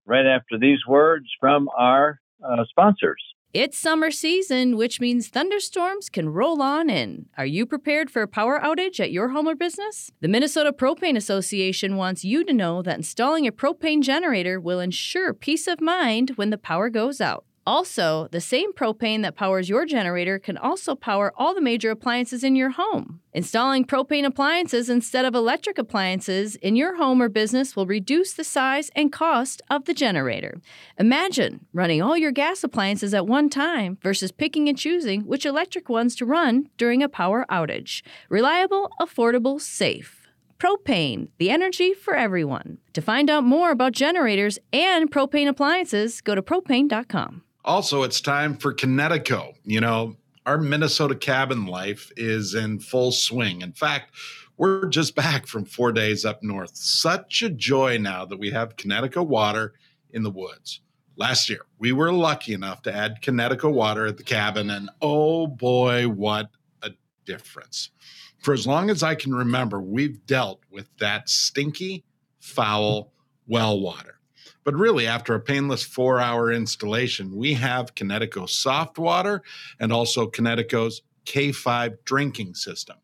right 0.05 0.25
after 0.25 0.57
these 0.59 0.79
words 0.87 1.27
from 1.39 1.69
our 1.77 2.19
uh, 2.43 2.65
sponsors. 2.69 3.21
It's 3.53 3.77
summer 3.77 4.11
season, 4.11 4.77
which 4.77 5.01
means 5.01 5.27
thunderstorms 5.27 6.09
can 6.09 6.29
roll 6.29 6.61
on 6.61 6.89
in. 6.89 7.25
Are 7.37 7.45
you 7.45 7.65
prepared 7.65 8.09
for 8.09 8.21
a 8.21 8.27
power 8.27 8.57
outage 8.61 8.97
at 9.01 9.11
your 9.11 9.29
home 9.29 9.45
or 9.45 9.55
business? 9.55 10.09
The 10.21 10.29
Minnesota 10.29 10.71
Propane 10.71 11.17
Association 11.17 11.97
wants 11.97 12.23
you 12.23 12.45
to 12.45 12.53
know 12.53 12.81
that 12.81 12.95
installing 12.95 13.45
a 13.45 13.51
propane 13.51 14.01
generator 14.01 14.57
will 14.57 14.79
ensure 14.79 15.33
peace 15.33 15.67
of 15.67 15.81
mind 15.81 16.31
when 16.35 16.49
the 16.49 16.57
power 16.57 16.89
goes 16.89 17.19
out. 17.19 17.43
Also, 17.65 18.27
the 18.31 18.41
same 18.41 18.73
propane 18.73 19.21
that 19.21 19.35
powers 19.35 19.69
your 19.69 19.85
generator 19.85 20.39
can 20.39 20.57
also 20.57 20.95
power 20.95 21.31
all 21.37 21.53
the 21.53 21.61
major 21.61 21.91
appliances 21.91 22.43
in 22.43 22.55
your 22.55 22.71
home. 22.71 23.19
Installing 23.33 23.85
propane 23.85 24.25
appliances 24.25 24.89
instead 24.89 25.25
of 25.25 25.35
electric 25.35 25.77
appliances 25.77 26.55
in 26.55 26.75
your 26.75 26.97
home 26.97 27.21
or 27.21 27.29
business 27.29 27.75
will 27.75 27.85
reduce 27.85 28.33
the 28.33 28.43
size 28.43 28.89
and 28.95 29.11
cost 29.11 29.61
of 29.69 29.85
the 29.85 29.93
generator. 29.93 30.59
Imagine 30.97 31.65
running 31.71 32.01
all 32.01 32.17
your 32.17 32.31
gas 32.31 32.63
appliances 32.63 33.13
at 33.13 33.27
one 33.27 33.47
time 33.47 33.99
versus 34.01 34.31
picking 34.31 34.67
and 34.67 34.77
choosing 34.77 35.21
which 35.21 35.45
electric 35.45 35.87
ones 35.87 36.15
to 36.15 36.25
run 36.25 36.67
during 36.77 37.03
a 37.03 37.09
power 37.09 37.45
outage. 37.51 38.01
Reliable, 38.27 38.89
affordable, 38.99 39.61
safe. 39.61 40.27
Propane, 40.57 41.29
the 41.37 41.49
energy 41.51 41.93
for 41.93 42.15
everyone. 42.15 42.79
To 42.93 43.01
find 43.01 43.29
out 43.29 43.43
more 43.43 43.71
about 43.71 43.93
generators 43.93 44.59
and 44.73 45.11
propane 45.11 45.47
appliances, 45.47 46.21
go 46.21 46.35
to 46.35 46.41
propane.com. 46.41 47.43
Also, 47.63 48.03
it's 48.03 48.21
time 48.21 48.57
for 48.57 48.73
Kinetico. 48.73 49.53
You 49.63 49.81
know, 49.81 50.15
our 50.45 50.57
Minnesota 50.57 51.15
cabin 51.15 51.65
life 51.65 52.11
is 52.17 52.55
in 52.55 52.79
full 52.79 53.11
swing. 53.11 53.61
In 53.61 53.73
fact, 53.73 54.11
we're 54.57 54.87
just 54.87 55.15
back 55.23 55.47
from 55.47 55.65
four 55.65 55.91
days 55.91 56.25
up 56.25 56.41
north. 56.41 56.75
Such 56.75 57.41
a 57.41 57.49
joy 57.49 57.97
now 57.97 58.25
that 58.25 58.39
we 58.39 58.51
have 58.51 58.75
Kinetico 58.75 59.25
water 59.25 59.73
in 60.11 60.23
the 60.23 60.31
woods. 60.31 60.81
Last 61.17 61.49
year, 61.49 61.65
we 61.77 61.91
were 61.91 62.11
lucky 62.11 62.53
enough 62.53 62.81
to 62.83 62.95
add 62.95 63.21
Kinetico 63.21 63.71
water 63.71 64.07
at 64.07 64.17
the 64.17 64.23
cabin, 64.23 64.69
and 64.69 64.89
oh 65.01 65.45
boy, 65.45 66.07
what 66.07 66.49
a 66.81 66.91
difference. 67.25 67.91
For 68.39 68.53
as 68.53 68.65
long 68.65 68.89
as 68.89 69.03
I 69.03 69.13
can 69.13 69.35
remember, 69.35 69.81
we've 69.81 70.25
dealt 70.25 70.61
with 70.71 70.87
that 70.97 71.29
stinky, 71.29 72.05
foul 72.39 73.11
well 73.45 73.79
water. 73.79 74.20
But 74.63 74.75
really, 74.75 75.07
after 75.07 75.33
a 75.33 75.39
painless 75.39 75.83
four 75.83 76.19
hour 76.19 76.51
installation, 76.51 77.35
we 77.35 77.53
have 77.55 77.95
Kinetico 77.95 78.47
soft 78.47 78.99
water 78.99 79.41
and 79.79 79.91
also 79.91 80.29
Kinetico's 80.29 81.01
K5 81.25 81.97
drinking 82.05 82.55
system. 82.55 82.97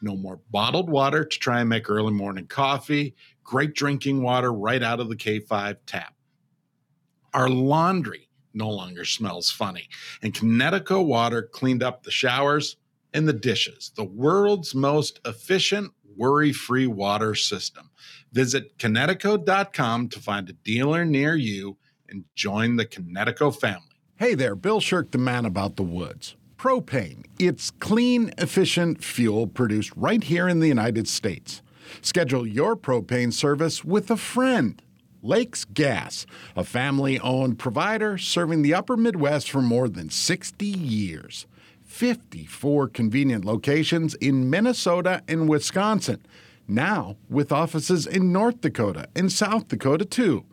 No 0.00 0.16
more 0.16 0.40
bottled 0.50 0.90
water 0.90 1.24
to 1.24 1.38
try 1.38 1.60
and 1.60 1.68
make 1.68 1.88
early 1.88 2.12
morning 2.12 2.46
coffee. 2.46 3.14
Great 3.42 3.74
drinking 3.74 4.22
water 4.22 4.52
right 4.52 4.82
out 4.82 5.00
of 5.00 5.08
the 5.08 5.16
K5 5.16 5.76
tap. 5.86 6.14
Our 7.32 7.48
laundry 7.48 8.28
no 8.52 8.70
longer 8.70 9.04
smells 9.04 9.50
funny, 9.50 9.88
and 10.22 10.32
Kinetico 10.32 11.04
water 11.04 11.42
cleaned 11.42 11.82
up 11.82 12.02
the 12.02 12.10
showers 12.10 12.76
and 13.12 13.26
the 13.26 13.32
dishes. 13.32 13.92
The 13.96 14.04
world's 14.04 14.74
most 14.74 15.20
efficient 15.24 15.92
worry 16.16 16.52
free 16.52 16.86
water 16.86 17.34
system. 17.34 17.90
Visit 18.32 18.78
Kinetico.com 18.78 20.08
to 20.08 20.20
find 20.20 20.48
a 20.48 20.52
dealer 20.52 21.04
near 21.04 21.34
you 21.34 21.76
and 22.08 22.24
join 22.34 22.76
the 22.76 22.86
Kinetico 22.86 23.54
family. 23.54 23.88
Hey 24.16 24.34
there, 24.34 24.54
Bill 24.54 24.80
Shirk, 24.80 25.10
the 25.10 25.18
man 25.18 25.44
about 25.44 25.76
the 25.76 25.82
woods. 25.82 26.36
Propane. 26.56 27.24
It's 27.38 27.70
clean, 27.70 28.32
efficient 28.38 29.02
fuel 29.02 29.46
produced 29.46 29.92
right 29.96 30.22
here 30.22 30.48
in 30.48 30.60
the 30.60 30.68
United 30.68 31.08
States. 31.08 31.62
Schedule 32.00 32.46
your 32.46 32.76
propane 32.76 33.32
service 33.32 33.84
with 33.84 34.10
a 34.10 34.16
friend. 34.16 34.80
Lakes 35.22 35.64
Gas, 35.64 36.26
a 36.54 36.64
family 36.64 37.18
owned 37.20 37.58
provider 37.58 38.18
serving 38.18 38.62
the 38.62 38.74
upper 38.74 38.96
Midwest 38.96 39.50
for 39.50 39.62
more 39.62 39.88
than 39.88 40.10
60 40.10 40.66
years. 40.66 41.46
54 41.94 42.88
convenient 42.88 43.44
locations 43.44 44.16
in 44.16 44.50
Minnesota 44.50 45.22
and 45.28 45.48
Wisconsin, 45.48 46.26
now 46.66 47.16
with 47.30 47.52
offices 47.52 48.04
in 48.04 48.32
North 48.32 48.60
Dakota 48.60 49.06
and 49.14 49.30
South 49.30 49.68
Dakota 49.68 50.04
too. 50.04 50.44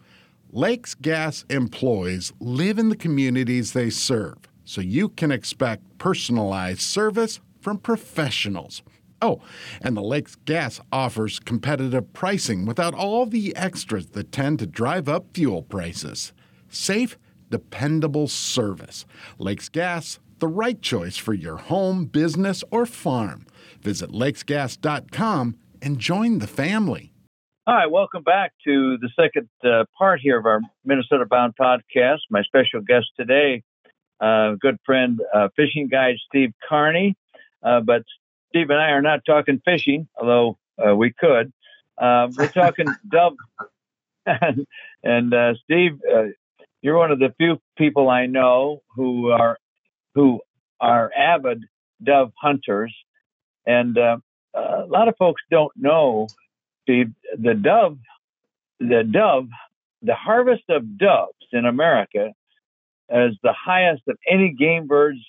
Lakes 0.52 0.94
Gas 0.94 1.44
employees 1.50 2.32
live 2.40 2.78
in 2.78 2.90
the 2.90 2.96
communities 2.96 3.74
they 3.74 3.90
serve, 3.90 4.38
so 4.66 4.82
you 4.82 5.10
can 5.10 5.32
expect 5.32 5.98
personalized 5.98 6.82
service 6.82 7.40
from 7.60 7.80
professionals. 7.80 8.84
Oh, 9.20 9.42
and 9.82 9.98
the 9.98 10.02
Lakes 10.02 10.36
Gas 10.46 10.80
offers 10.92 11.40
competitive 11.40 12.14
pricing 12.14 12.68
without 12.68 12.94
all 12.94 13.26
the 13.26 13.56
extras 13.56 14.06
that 14.10 14.32
tend 14.32 14.60
to 14.60 14.68
drive 14.68 15.10
up 15.10 15.26
fuel 15.34 15.64
prices. 15.64 16.34
Safe, 16.70 17.18
dependable 17.50 18.28
service. 18.28 19.06
Lakes 19.40 19.70
Gas, 19.70 20.20
the 20.42 20.48
right 20.48 20.82
choice 20.82 21.16
for 21.16 21.34
your 21.34 21.56
home, 21.56 22.06
business, 22.06 22.64
or 22.72 22.86
farm. 22.86 23.46
Visit 23.82 24.10
lakesgas.com 24.10 25.56
and 25.82 26.00
join 26.00 26.40
the 26.40 26.48
family. 26.48 27.14
Hi, 27.68 27.86
welcome 27.86 28.24
back 28.24 28.54
to 28.66 28.98
the 28.98 29.10
second 29.16 29.48
uh, 29.64 29.86
part 29.96 30.20
here 30.20 30.40
of 30.40 30.48
our 30.48 30.62
Minnesota 30.84 31.26
Bound 31.26 31.54
podcast. 31.56 32.22
My 32.32 32.42
special 32.42 32.82
guest 32.82 33.06
today, 33.16 33.62
uh, 34.20 34.56
good 34.60 34.78
friend, 34.84 35.22
uh, 35.34 35.50
fishing 35.56 35.88
guide 35.88 36.16
Steve 36.28 36.54
Carney. 36.68 37.16
Uh, 37.64 37.82
but 37.82 38.02
Steve 38.50 38.72
and 38.72 38.80
I 38.80 38.90
are 38.90 39.02
not 39.04 39.20
talking 39.26 39.62
fishing, 39.64 40.08
although 40.20 40.58
uh, 40.84 40.96
we 40.96 41.14
could. 41.14 41.54
Uh, 42.00 42.30
we're 42.36 42.48
talking 42.48 42.88
dove. 43.12 43.34
and, 44.26 44.66
and 45.04 45.58
Steve, 45.64 46.00
you're 46.82 46.98
one 46.98 47.12
of 47.12 47.20
the 47.20 47.32
few 47.38 47.60
people 47.78 48.10
I 48.10 48.26
know 48.26 48.82
who 48.96 49.30
are 49.30 49.60
who 50.15 50.41
are 50.80 51.12
avid 51.15 51.63
dove 52.03 52.32
hunters, 52.39 52.94
and 53.65 53.98
uh, 53.98 54.18
a 54.53 54.86
lot 54.88 55.08
of 55.08 55.15
folks 55.18 55.41
don't 55.50 55.72
know 55.75 56.27
the 56.88 57.06
the 57.38 57.53
dove, 57.53 57.98
the 58.80 59.03
dove, 59.10 59.48
the 60.01 60.15
harvest 60.15 60.63
of 60.70 60.98
doves 60.98 61.34
in 61.51 61.65
America 61.65 62.32
is 63.10 63.36
the 63.44 63.53
highest 63.53 64.03
of 64.08 64.18
any 64.30 64.53
game 64.53 64.88
birds 64.88 65.20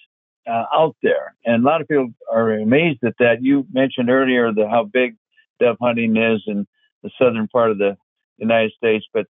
uh, 0.46 0.64
out 0.72 0.96
there, 1.02 1.34
and 1.44 1.62
a 1.62 1.66
lot 1.66 1.80
of 1.80 1.88
people 1.88 2.12
are 2.30 2.52
amazed 2.52 3.04
at 3.04 3.14
that. 3.18 3.42
You 3.42 3.66
mentioned 3.72 4.10
earlier 4.10 4.52
the 4.52 4.68
how 4.68 4.84
big 4.84 5.16
dove 5.60 5.76
hunting 5.80 6.16
is 6.16 6.42
in 6.46 6.66
the 7.02 7.10
southern 7.20 7.48
part 7.48 7.70
of 7.70 7.78
the 7.78 7.96
United 8.38 8.72
States, 8.72 9.04
but 9.12 9.26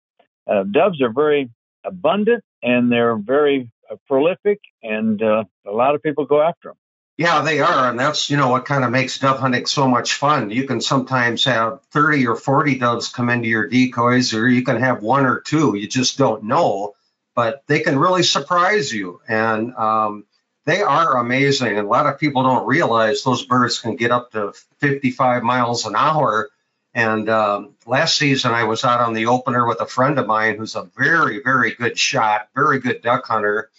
uh, 0.46 0.64
doves 0.64 1.00
are 1.02 1.12
very 1.12 1.50
abundant 1.84 2.44
and 2.62 2.90
they're 2.90 3.16
very 3.16 3.70
prolific, 4.06 4.60
and 4.82 5.22
uh, 5.22 5.44
a 5.66 5.70
lot 5.70 5.94
of 5.94 6.02
people 6.02 6.24
go 6.24 6.42
after 6.42 6.70
them. 6.70 6.76
Yeah, 7.18 7.42
they 7.42 7.60
are, 7.60 7.90
and 7.90 8.00
that's 8.00 8.30
you 8.30 8.36
know 8.36 8.48
what 8.48 8.64
kind 8.64 8.84
of 8.84 8.90
makes 8.90 9.18
dove 9.18 9.38
hunting 9.38 9.66
so 9.66 9.86
much 9.86 10.14
fun. 10.14 10.50
You 10.50 10.64
can 10.66 10.80
sometimes 10.80 11.44
have 11.44 11.82
thirty 11.90 12.26
or 12.26 12.36
forty 12.36 12.78
doves 12.78 13.10
come 13.10 13.28
into 13.28 13.48
your 13.48 13.68
decoys, 13.68 14.34
or 14.34 14.48
you 14.48 14.64
can 14.64 14.80
have 14.80 15.02
one 15.02 15.26
or 15.26 15.40
two. 15.40 15.76
You 15.76 15.86
just 15.86 16.16
don't 16.16 16.44
know, 16.44 16.94
but 17.34 17.62
they 17.66 17.80
can 17.80 17.98
really 17.98 18.22
surprise 18.22 18.92
you, 18.92 19.20
and 19.28 19.74
um, 19.74 20.24
they 20.64 20.80
are 20.80 21.18
amazing. 21.18 21.76
And 21.76 21.86
a 21.86 21.90
lot 21.90 22.06
of 22.06 22.18
people 22.18 22.44
don't 22.44 22.66
realize 22.66 23.22
those 23.22 23.44
birds 23.44 23.78
can 23.78 23.96
get 23.96 24.10
up 24.10 24.32
to 24.32 24.54
fifty-five 24.78 25.42
miles 25.42 25.84
an 25.84 25.94
hour 25.94 26.48
and 26.94 27.28
um, 27.30 27.74
last 27.86 28.16
season, 28.18 28.52
I 28.52 28.64
was 28.64 28.84
out 28.84 29.00
on 29.00 29.14
the 29.14 29.26
opener 29.26 29.66
with 29.66 29.80
a 29.80 29.86
friend 29.86 30.18
of 30.18 30.26
mine 30.26 30.58
who's 30.58 30.74
a 30.74 30.90
very, 30.96 31.42
very 31.42 31.74
good 31.74 31.98
shot, 31.98 32.48
very 32.54 32.80
good 32.80 33.00
duck 33.00 33.26
hunter. 33.26 33.70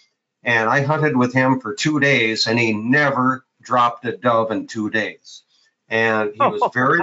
And 0.44 0.68
I 0.68 0.82
hunted 0.82 1.16
with 1.16 1.34
him 1.34 1.60
for 1.60 1.76
two 1.76 2.00
days, 2.00 2.48
and 2.48 2.58
he 2.58 2.74
never 2.74 3.46
dropped 3.62 4.06
a 4.06 4.18
dove 4.18 4.52
in 4.52 4.68
two 4.68 4.90
days. 4.90 5.44
And 5.88 6.32
he 6.34 6.40
was 6.40 6.70
very, 6.74 7.02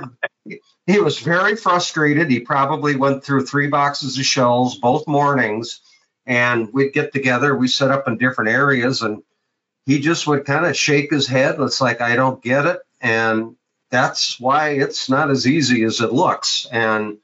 he 0.86 0.98
was 0.98 1.20
very 1.20 1.54
frustrated. 1.54 2.28
He 2.28 2.40
probably 2.40 2.96
went 2.96 3.24
through 3.24 3.46
three 3.46 3.68
boxes 3.68 4.18
of 4.18 4.24
shells 4.24 4.78
both 4.78 5.06
mornings, 5.06 5.80
and 6.26 6.72
we'd 6.72 6.92
get 6.92 7.12
together. 7.12 7.54
We 7.56 7.68
set 7.68 7.92
up 7.92 8.08
in 8.08 8.18
different 8.18 8.50
areas, 8.50 9.02
and 9.02 9.22
he 9.86 10.00
just 10.00 10.26
would 10.26 10.44
kind 10.44 10.66
of 10.66 10.76
shake 10.76 11.12
his 11.12 11.28
head. 11.28 11.60
It's 11.60 11.80
like 11.80 12.00
I 12.00 12.16
don't 12.16 12.42
get 12.42 12.66
it. 12.66 12.80
And 13.00 13.56
that's 13.90 14.38
why 14.38 14.70
it's 14.70 15.09
not 15.09 15.30
as 15.30 15.47
easy 15.47 15.82
as 15.85 16.00
it 16.00 16.12
looks. 16.12 16.66
And 16.70 17.18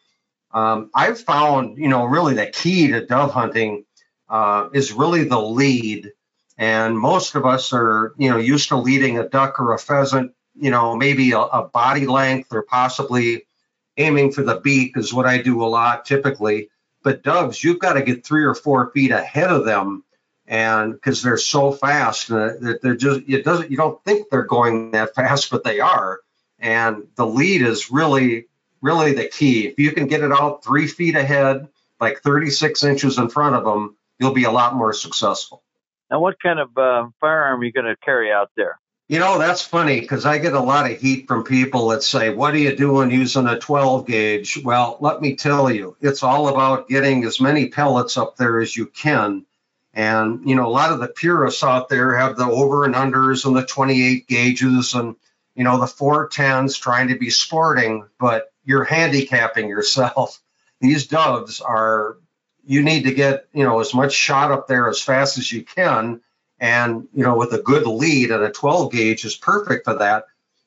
um, 0.52 0.90
I've 0.94 1.20
found, 1.20 1.78
you 1.78 1.88
know, 1.88 2.04
really 2.04 2.34
the 2.34 2.46
key 2.46 2.88
to 2.88 3.06
dove 3.06 3.32
hunting 3.32 3.84
uh, 4.28 4.68
is 4.72 4.92
really 4.92 5.24
the 5.24 5.40
lead. 5.40 6.12
And 6.58 6.98
most 6.98 7.34
of 7.34 7.44
us 7.44 7.72
are, 7.72 8.14
you 8.18 8.30
know, 8.30 8.38
used 8.38 8.68
to 8.68 8.76
leading 8.76 9.18
a 9.18 9.28
duck 9.28 9.60
or 9.60 9.74
a 9.74 9.78
pheasant, 9.78 10.32
you 10.54 10.70
know, 10.70 10.96
maybe 10.96 11.32
a, 11.32 11.40
a 11.40 11.68
body 11.68 12.06
length 12.06 12.52
or 12.52 12.62
possibly 12.62 13.46
aiming 13.96 14.32
for 14.32 14.42
the 14.42 14.60
beak 14.60 14.96
is 14.96 15.12
what 15.12 15.26
I 15.26 15.38
do 15.38 15.62
a 15.62 15.66
lot 15.66 16.04
typically. 16.04 16.70
But 17.02 17.22
doves, 17.22 17.62
you've 17.62 17.78
got 17.78 17.92
to 17.92 18.02
get 18.02 18.26
three 18.26 18.44
or 18.44 18.54
four 18.54 18.90
feet 18.90 19.12
ahead 19.12 19.50
of 19.50 19.64
them 19.64 20.02
and 20.48 20.92
because 20.92 21.22
they're 21.22 21.36
so 21.36 21.72
fast 21.72 22.28
that 22.28 22.78
they're 22.82 22.96
just 22.96 23.20
it 23.28 23.44
doesn't 23.44 23.70
you 23.70 23.76
don't 23.76 24.02
think 24.04 24.28
they're 24.30 24.44
going 24.44 24.92
that 24.92 25.14
fast 25.14 25.50
but 25.50 25.64
they 25.64 25.80
are 25.80 26.20
and 26.58 27.06
the 27.16 27.26
lead 27.26 27.62
is 27.62 27.90
really, 27.90 28.46
really 28.80 29.12
the 29.12 29.28
key. 29.28 29.66
If 29.66 29.78
you 29.78 29.92
can 29.92 30.06
get 30.06 30.22
it 30.22 30.32
out 30.32 30.64
three 30.64 30.86
feet 30.86 31.16
ahead, 31.16 31.68
like 32.00 32.20
36 32.20 32.82
inches 32.84 33.18
in 33.18 33.28
front 33.28 33.56
of 33.56 33.64
them, 33.64 33.96
you'll 34.18 34.32
be 34.32 34.44
a 34.44 34.50
lot 34.50 34.74
more 34.74 34.92
successful. 34.92 35.62
Now, 36.10 36.20
what 36.20 36.40
kind 36.40 36.60
of 36.60 36.76
uh, 36.76 37.08
firearm 37.20 37.60
are 37.60 37.64
you 37.64 37.72
going 37.72 37.86
to 37.86 37.96
carry 37.96 38.32
out 38.32 38.50
there? 38.56 38.78
You 39.08 39.20
know, 39.20 39.38
that's 39.38 39.62
funny 39.62 40.00
because 40.00 40.26
I 40.26 40.38
get 40.38 40.54
a 40.54 40.60
lot 40.60 40.90
of 40.90 40.98
heat 40.98 41.28
from 41.28 41.44
people 41.44 41.88
that 41.88 42.02
say, 42.02 42.30
What 42.34 42.54
are 42.54 42.58
you 42.58 42.74
doing 42.74 43.12
using 43.12 43.46
a 43.46 43.58
12 43.58 44.04
gauge? 44.04 44.60
Well, 44.64 44.98
let 45.00 45.20
me 45.20 45.36
tell 45.36 45.70
you, 45.70 45.96
it's 46.00 46.24
all 46.24 46.48
about 46.48 46.88
getting 46.88 47.24
as 47.24 47.40
many 47.40 47.68
pellets 47.68 48.16
up 48.16 48.36
there 48.36 48.60
as 48.60 48.76
you 48.76 48.86
can. 48.86 49.46
And, 49.94 50.48
you 50.48 50.56
know, 50.56 50.66
a 50.66 50.68
lot 50.68 50.92
of 50.92 50.98
the 50.98 51.08
purists 51.08 51.62
out 51.62 51.88
there 51.88 52.16
have 52.16 52.36
the 52.36 52.46
over 52.46 52.84
and 52.84 52.96
unders 52.96 53.46
and 53.46 53.56
the 53.56 53.64
28 53.64 54.26
gauges. 54.26 54.94
And 54.94 55.14
you 55.56 55.64
know, 55.64 55.78
the 55.78 55.86
410s 55.86 56.80
trying 56.80 57.08
to 57.08 57.18
be 57.18 57.30
sporting, 57.30 58.04
but 58.18 58.52
you're 58.64 58.84
handicapping 58.84 59.68
yourself. 59.68 60.40
These 60.80 61.06
doves 61.06 61.62
are, 61.62 62.18
you 62.64 62.82
need 62.82 63.04
to 63.04 63.14
get, 63.14 63.46
you 63.54 63.64
know, 63.64 63.80
as 63.80 63.94
much 63.94 64.12
shot 64.12 64.52
up 64.52 64.68
there 64.68 64.88
as 64.88 65.00
fast 65.00 65.38
as 65.38 65.50
you 65.50 65.64
can. 65.64 66.20
And, 66.58 67.08
you 67.14 67.22
know, 67.22 67.36
with 67.36 67.52
a 67.54 67.62
good 67.62 67.86
lead 67.86 68.30
and 68.30 68.42
a 68.42 68.50
12 68.50 68.92
gauge 68.92 69.24
is 69.24 69.36
perfect 69.36 69.84
for 69.84 69.94
that. 69.94 70.26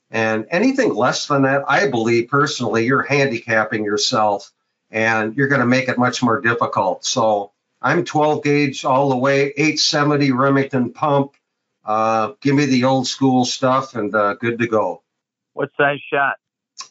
And 0.09 0.47
anything 0.49 0.95
less 0.95 1.27
than 1.27 1.43
that, 1.43 1.63
I 1.67 1.87
believe 1.89 2.29
personally, 2.29 2.85
you're 2.85 3.03
handicapping 3.03 3.85
yourself 3.85 4.51
and 4.89 5.35
you're 5.37 5.47
going 5.47 5.61
to 5.61 5.67
make 5.67 5.87
it 5.87 5.99
much 5.99 6.23
more 6.23 6.41
difficult. 6.41 7.05
So 7.05 7.51
I'm 7.79 8.05
12 8.05 8.43
gauge 8.43 8.85
all 8.85 9.09
the 9.09 9.17
way, 9.17 9.53
870 9.55 10.31
Remington 10.31 10.93
pump, 10.93 11.33
uh, 11.89 12.33
give 12.39 12.53
me 12.53 12.65
the 12.65 12.83
old 12.83 13.07
school 13.07 13.43
stuff 13.43 13.95
and 13.95 14.13
uh, 14.13 14.35
good 14.35 14.59
to 14.59 14.67
go. 14.67 15.01
What 15.53 15.71
size 15.75 15.97
shot? 16.13 16.35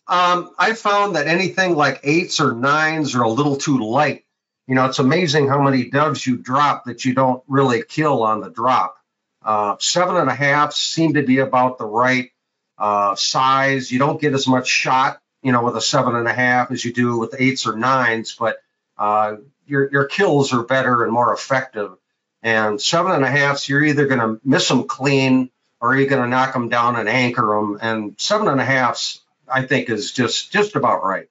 Um, 0.09 0.52
I 0.59 0.73
found 0.73 1.14
that 1.14 1.28
anything 1.28 1.76
like 1.76 2.00
eights 2.02 2.40
or 2.40 2.52
nines 2.52 3.14
are 3.14 3.23
a 3.23 3.28
little 3.28 3.57
too 3.57 3.78
light. 3.78 4.25
You 4.67 4.75
know, 4.75 4.87
it's 4.87 4.99
amazing 4.99 5.47
how 5.47 5.62
many 5.62 5.88
doves 5.88 6.26
you 6.26 6.37
drop 6.37 6.87
that 6.87 7.05
you 7.05 7.14
don't 7.14 7.45
really 7.47 7.85
kill 7.88 8.25
on 8.25 8.40
the 8.40 8.50
drop. 8.50 8.97
Uh, 9.40 9.76
seven 9.78 10.17
and 10.17 10.28
a 10.28 10.35
half 10.35 10.73
seem 10.73 11.14
to 11.14 11.23
be 11.23 11.38
about 11.38 11.78
the 11.78 11.87
right 11.87 12.33
uh, 12.76 13.14
size. 13.14 13.93
You 13.93 14.00
don't 14.00 14.21
get 14.21 14.35
as 14.35 14.49
much 14.49 14.67
shot, 14.67 15.21
you 15.45 15.52
know, 15.52 15.62
with 15.62 15.76
a 15.76 15.81
seven 15.81 16.17
and 16.17 16.26
a 16.26 16.35
half 16.35 16.73
as 16.73 16.85
you 16.85 16.93
do 16.93 17.17
with 17.19 17.37
eights 17.38 17.69
or 17.69 17.76
nines, 17.76 18.35
but 18.37 18.57
uh, 18.99 19.37
your 19.64 19.88
your 19.93 20.07
kills 20.07 20.52
are 20.52 20.64
better 20.64 21.05
and 21.05 21.12
more 21.12 21.33
effective. 21.33 21.98
And 22.42 22.80
seven 22.80 23.12
and 23.12 23.25
a 23.25 23.30
halfs, 23.30 23.68
you're 23.68 23.83
either 23.83 24.07
going 24.07 24.21
to 24.21 24.40
miss 24.45 24.68
them 24.68 24.85
clean 24.85 25.50
or 25.80 25.97
you're 25.97 26.09
going 26.09 26.23
to 26.23 26.28
knock 26.28 26.52
them 26.52 26.68
down 26.68 26.97
and 26.97 27.09
anchor 27.09 27.47
them. 27.47 27.78
And 27.80 28.21
seven 28.21 28.49
and 28.49 28.61
a 28.61 28.64
halfs, 28.64 29.21
I 29.49 29.62
think, 29.62 29.90
is 29.90 30.12
just 30.12 30.52
just 30.52 30.76
about 30.76 31.04
right. 31.04 31.28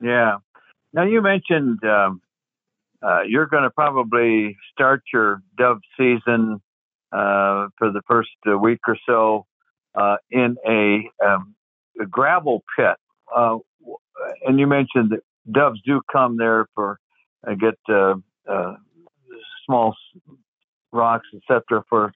Yeah. 0.00 0.38
Now 0.92 1.04
you 1.04 1.20
mentioned 1.20 1.82
um, 1.84 2.22
uh, 3.02 3.22
you're 3.22 3.46
going 3.46 3.64
to 3.64 3.70
probably 3.70 4.56
start 4.72 5.02
your 5.12 5.42
dove 5.58 5.80
season 5.96 6.60
uh, 7.12 7.68
for 7.78 7.92
the 7.92 8.02
first 8.06 8.30
uh, 8.46 8.56
week 8.56 8.80
or 8.88 8.96
so 9.06 9.46
uh, 9.94 10.16
in 10.30 10.56
a, 10.66 11.08
um, 11.24 11.54
a, 12.00 12.06
gravel 12.06 12.62
pit, 12.76 12.96
uh, 13.34 13.56
and 14.46 14.58
you 14.58 14.66
mentioned 14.66 15.10
that 15.10 15.20
doves 15.50 15.80
do 15.86 16.00
come 16.10 16.36
there 16.36 16.66
for 16.74 16.98
uh, 17.46 17.54
get 17.54 17.78
small 19.66 19.94
rocks, 20.92 21.26
etc., 21.34 21.84
for 21.88 22.12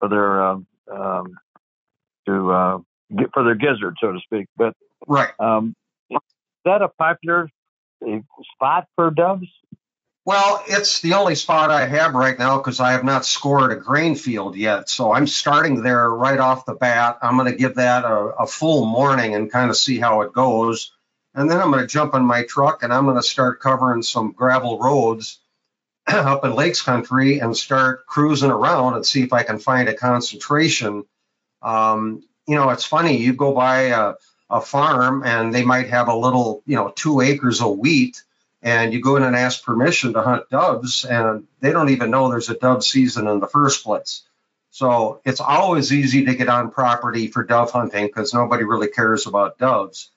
for 0.00 0.08
their 0.08 0.42
um, 0.42 0.66
um, 0.92 1.38
to 2.26 2.52
uh, 2.52 2.78
get 3.16 3.30
for 3.32 3.44
their 3.44 3.54
gizzard, 3.54 3.96
so 4.00 4.12
to 4.12 4.20
speak. 4.20 4.46
But 4.56 4.74
right, 5.06 5.30
um, 5.38 5.74
is 6.10 6.18
that 6.64 6.82
a 6.82 6.88
popular 6.88 7.48
spot 8.54 8.86
for 8.96 9.10
doves? 9.10 9.46
Well, 10.24 10.62
it's 10.66 11.00
the 11.00 11.14
only 11.14 11.36
spot 11.36 11.70
I 11.70 11.86
have 11.86 12.14
right 12.14 12.38
now 12.38 12.58
because 12.58 12.80
I 12.80 12.92
have 12.92 13.02
not 13.02 13.24
scored 13.24 13.72
a 13.72 13.76
grain 13.76 14.14
field 14.14 14.56
yet. 14.56 14.90
So 14.90 15.10
I'm 15.10 15.26
starting 15.26 15.82
there 15.82 16.10
right 16.10 16.38
off 16.38 16.66
the 16.66 16.74
bat. 16.74 17.18
I'm 17.22 17.38
going 17.38 17.50
to 17.50 17.56
give 17.56 17.76
that 17.76 18.04
a, 18.04 18.34
a 18.40 18.46
full 18.46 18.84
morning 18.84 19.34
and 19.34 19.50
kind 19.50 19.70
of 19.70 19.76
see 19.78 19.98
how 19.98 20.20
it 20.20 20.34
goes. 20.34 20.92
and 21.34 21.50
then 21.50 21.58
I'm 21.58 21.70
going 21.70 21.80
to 21.80 21.86
jump 21.86 22.14
in 22.14 22.24
my 22.26 22.42
truck 22.42 22.82
and 22.82 22.92
I'm 22.92 23.04
going 23.06 23.16
to 23.16 23.22
start 23.22 23.60
covering 23.60 24.02
some 24.02 24.32
gravel 24.32 24.78
roads 24.78 25.38
up 26.12 26.44
in 26.44 26.54
Lakes 26.54 26.80
Country 26.80 27.40
and 27.40 27.56
start 27.56 28.06
cruising 28.06 28.50
around 28.50 28.94
and 28.94 29.04
see 29.04 29.22
if 29.22 29.32
I 29.32 29.42
can 29.42 29.58
find 29.58 29.88
a 29.88 29.94
concentration. 29.94 31.04
Um, 31.60 32.24
you 32.46 32.56
know, 32.56 32.70
it's 32.70 32.84
funny. 32.84 33.18
You 33.18 33.34
go 33.34 33.52
by 33.54 33.82
a, 33.82 34.14
a 34.48 34.60
farm 34.60 35.22
and 35.24 35.54
they 35.54 35.64
might 35.64 35.90
have 35.90 36.08
a 36.08 36.16
little, 36.16 36.62
you 36.66 36.76
know, 36.76 36.92
two 36.94 37.20
acres 37.20 37.60
of 37.60 37.78
wheat, 37.78 38.22
and 38.62 38.92
you 38.92 39.02
go 39.02 39.16
in 39.16 39.22
and 39.22 39.36
ask 39.36 39.62
permission 39.62 40.14
to 40.14 40.22
hunt 40.22 40.48
doves, 40.50 41.04
and 41.04 41.46
they 41.60 41.72
don't 41.72 41.90
even 41.90 42.10
know 42.10 42.28
there's 42.28 42.48
a 42.48 42.58
dove 42.58 42.84
season 42.84 43.28
in 43.28 43.38
the 43.40 43.46
first 43.46 43.84
place. 43.84 44.22
So 44.70 45.20
it's 45.24 45.40
always 45.40 45.92
easy 45.92 46.24
to 46.24 46.34
get 46.34 46.48
on 46.48 46.70
property 46.70 47.28
for 47.28 47.44
dove 47.44 47.70
hunting 47.70 48.06
because 48.06 48.34
nobody 48.34 48.64
really 48.64 48.88
cares 48.88 49.26
about 49.26 49.58
doves. 49.58 50.10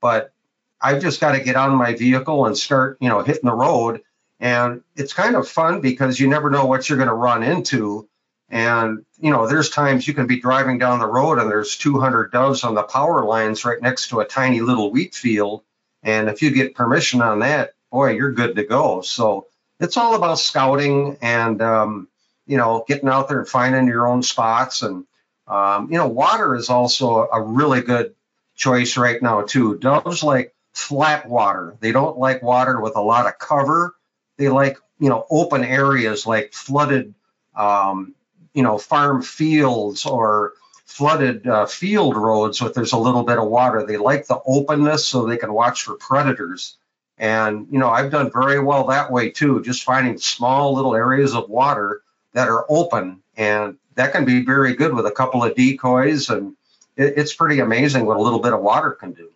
But 0.00 0.32
I've 0.80 1.02
just 1.02 1.20
got 1.20 1.32
to 1.32 1.40
get 1.40 1.56
on 1.56 1.74
my 1.74 1.94
vehicle 1.94 2.46
and 2.46 2.56
start, 2.56 2.98
you 3.00 3.08
know, 3.08 3.22
hitting 3.22 3.48
the 3.48 3.54
road. 3.54 4.02
And 4.40 4.82
it's 4.96 5.12
kind 5.12 5.34
of 5.36 5.48
fun 5.48 5.80
because 5.80 6.20
you 6.20 6.28
never 6.28 6.50
know 6.50 6.66
what 6.66 6.88
you're 6.88 6.98
going 6.98 7.08
to 7.08 7.14
run 7.14 7.42
into. 7.42 8.08
And, 8.50 9.04
you 9.18 9.30
know, 9.30 9.46
there's 9.46 9.68
times 9.70 10.06
you 10.06 10.14
can 10.14 10.26
be 10.26 10.40
driving 10.40 10.78
down 10.78 11.00
the 11.00 11.06
road 11.06 11.38
and 11.38 11.50
there's 11.50 11.76
200 11.76 12.32
doves 12.32 12.64
on 12.64 12.74
the 12.74 12.82
power 12.82 13.24
lines 13.24 13.64
right 13.64 13.80
next 13.80 14.08
to 14.08 14.20
a 14.20 14.24
tiny 14.24 14.60
little 14.60 14.90
wheat 14.90 15.14
field. 15.14 15.62
And 16.02 16.28
if 16.28 16.40
you 16.40 16.50
get 16.50 16.74
permission 16.74 17.20
on 17.20 17.40
that, 17.40 17.74
boy, 17.90 18.12
you're 18.12 18.32
good 18.32 18.56
to 18.56 18.64
go. 18.64 19.00
So 19.02 19.48
it's 19.80 19.96
all 19.96 20.14
about 20.14 20.38
scouting 20.38 21.18
and, 21.20 21.60
um, 21.60 22.08
you 22.46 22.56
know, 22.56 22.84
getting 22.86 23.08
out 23.08 23.28
there 23.28 23.40
and 23.40 23.48
finding 23.48 23.86
your 23.86 24.06
own 24.06 24.22
spots. 24.22 24.82
And, 24.82 25.04
um, 25.46 25.90
you 25.90 25.98
know, 25.98 26.08
water 26.08 26.54
is 26.54 26.70
also 26.70 27.28
a 27.30 27.42
really 27.42 27.82
good 27.82 28.14
choice 28.54 28.96
right 28.96 29.20
now, 29.20 29.42
too. 29.42 29.78
Doves 29.78 30.22
like 30.22 30.54
flat 30.72 31.28
water. 31.28 31.76
They 31.80 31.92
don't 31.92 32.18
like 32.18 32.42
water 32.42 32.80
with 32.80 32.96
a 32.96 33.02
lot 33.02 33.26
of 33.26 33.38
cover. 33.38 33.94
They 34.38 34.48
like, 34.48 34.78
you 34.98 35.10
know, 35.10 35.26
open 35.30 35.64
areas 35.64 36.26
like 36.26 36.54
flooded, 36.54 37.12
um, 37.54 38.14
you 38.54 38.62
know, 38.62 38.78
farm 38.78 39.20
fields 39.20 40.06
or 40.06 40.54
flooded 40.86 41.46
uh, 41.46 41.66
field 41.66 42.16
roads 42.16 42.62
with 42.62 42.74
there's 42.74 42.92
a 42.92 42.98
little 42.98 43.24
bit 43.24 43.38
of 43.38 43.48
water. 43.48 43.84
They 43.84 43.98
like 43.98 44.26
the 44.26 44.40
openness 44.46 45.06
so 45.06 45.26
they 45.26 45.36
can 45.36 45.52
watch 45.52 45.82
for 45.82 45.94
predators. 45.94 46.76
And, 47.18 47.66
you 47.70 47.78
know, 47.78 47.90
I've 47.90 48.12
done 48.12 48.30
very 48.32 48.60
well 48.60 48.86
that 48.86 49.10
way 49.10 49.30
too, 49.30 49.60
just 49.62 49.82
finding 49.82 50.18
small 50.18 50.74
little 50.74 50.94
areas 50.94 51.34
of 51.34 51.50
water 51.50 52.02
that 52.32 52.48
are 52.48 52.64
open. 52.68 53.22
And 53.36 53.76
that 53.96 54.12
can 54.12 54.24
be 54.24 54.44
very 54.44 54.74
good 54.74 54.94
with 54.94 55.06
a 55.06 55.10
couple 55.10 55.44
of 55.44 55.56
decoys. 55.56 56.30
And 56.30 56.54
it, 56.96 57.14
it's 57.16 57.34
pretty 57.34 57.58
amazing 57.58 58.06
what 58.06 58.16
a 58.16 58.22
little 58.22 58.40
bit 58.40 58.52
of 58.52 58.62
water 58.62 58.92
can 58.92 59.12
do. 59.12 59.30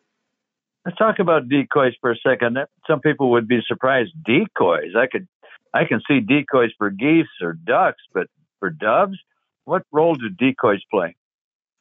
Let's 0.85 0.99
talk 0.99 1.19
about 1.21 1.49
decoys 1.49 1.95
for 2.01 2.11
a 2.11 2.17
second. 2.17 2.59
Some 2.89 3.01
people 3.01 3.31
would 3.33 3.47
be 3.47 3.61
surprised. 3.67 4.11
Decoys. 4.25 4.97
I 4.97 5.07
could, 5.07 5.29
I 5.73 5.85
can 5.85 6.01
see 6.09 6.21
decoys 6.21 6.71
for 6.77 6.91
geese 6.91 7.27
or 7.41 7.53
ducks, 7.53 8.03
but 8.13 8.27
for 8.59 8.71
doves, 8.71 9.19
what 9.65 9.85
role 9.93 10.15
do 10.15 10.29
decoys 10.29 10.81
play? 10.91 11.15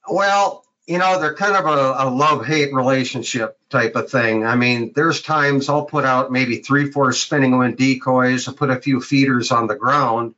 Well, 0.08 0.63
you 0.88 0.98
know, 0.98 1.20
they're 1.20 1.36
kind 1.36 1.55
of 1.55 1.65
a, 1.65 2.05
a 2.05 2.10
love 2.10 2.46
hate 2.46 2.74
relationship 2.74 3.58
type 3.70 3.96
of 3.96 4.10
thing. 4.10 4.46
I 4.46 4.55
mean, 4.55 4.93
there's 4.96 5.22
times 5.22 5.70
I'll 5.70 5.86
put 5.86 6.05
out 6.05 6.31
maybe 6.31 6.58
three, 6.58 6.91
four 6.91 7.12
spinning 7.13 7.58
wind 7.58 7.77
decoys 7.77 8.48
and 8.48 8.58
put 8.58 8.70
a 8.70 8.81
few 8.81 9.00
feeders 9.00 9.51
on 9.51 9.67
the 9.67 9.75
ground. 9.75 10.36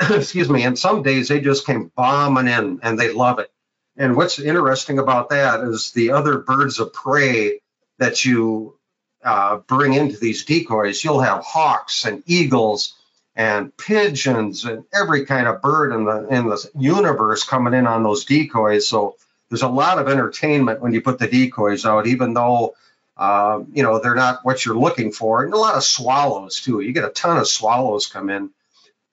Excuse 0.00 0.50
me. 0.50 0.64
And 0.64 0.78
some 0.78 1.02
days 1.02 1.28
they 1.28 1.40
just 1.40 1.66
came 1.66 1.90
bombing 1.94 2.48
in 2.48 2.80
and 2.82 2.98
they 2.98 3.12
love 3.12 3.38
it. 3.38 3.50
And 3.96 4.16
what's 4.16 4.38
interesting 4.40 4.98
about 4.98 5.30
that 5.30 5.60
is 5.60 5.92
the 5.92 6.10
other 6.10 6.38
birds 6.38 6.80
of 6.80 6.92
prey 6.92 7.60
that 7.98 8.24
you 8.24 8.76
uh, 9.24 9.56
bring 9.56 9.94
into 9.94 10.18
these 10.18 10.44
decoys, 10.44 11.02
you'll 11.02 11.20
have 11.20 11.44
hawks 11.44 12.04
and 12.04 12.22
eagles 12.26 12.94
and 13.36 13.76
pigeons 13.76 14.64
and 14.64 14.84
every 14.94 15.26
kind 15.26 15.48
of 15.48 15.60
bird 15.60 15.92
in 15.92 16.04
the 16.04 16.28
in 16.28 16.48
the 16.48 16.70
universe 16.78 17.42
coming 17.42 17.74
in 17.74 17.86
on 17.86 18.02
those 18.02 18.24
decoys. 18.24 18.86
So 18.86 19.16
there's 19.48 19.62
a 19.62 19.68
lot 19.68 19.98
of 19.98 20.08
entertainment 20.08 20.80
when 20.80 20.92
you 20.92 21.00
put 21.00 21.18
the 21.18 21.26
decoys 21.26 21.84
out, 21.84 22.06
even 22.06 22.34
though 22.34 22.74
uh, 23.16 23.62
you 23.72 23.82
know 23.82 23.98
they're 23.98 24.14
not 24.14 24.40
what 24.44 24.64
you're 24.64 24.76
looking 24.76 25.10
for. 25.10 25.44
And 25.44 25.52
a 25.52 25.58
lot 25.58 25.76
of 25.76 25.84
swallows 25.84 26.60
too. 26.60 26.80
You 26.80 26.92
get 26.92 27.04
a 27.04 27.10
ton 27.10 27.38
of 27.38 27.48
swallows 27.48 28.06
come 28.06 28.30
in. 28.30 28.50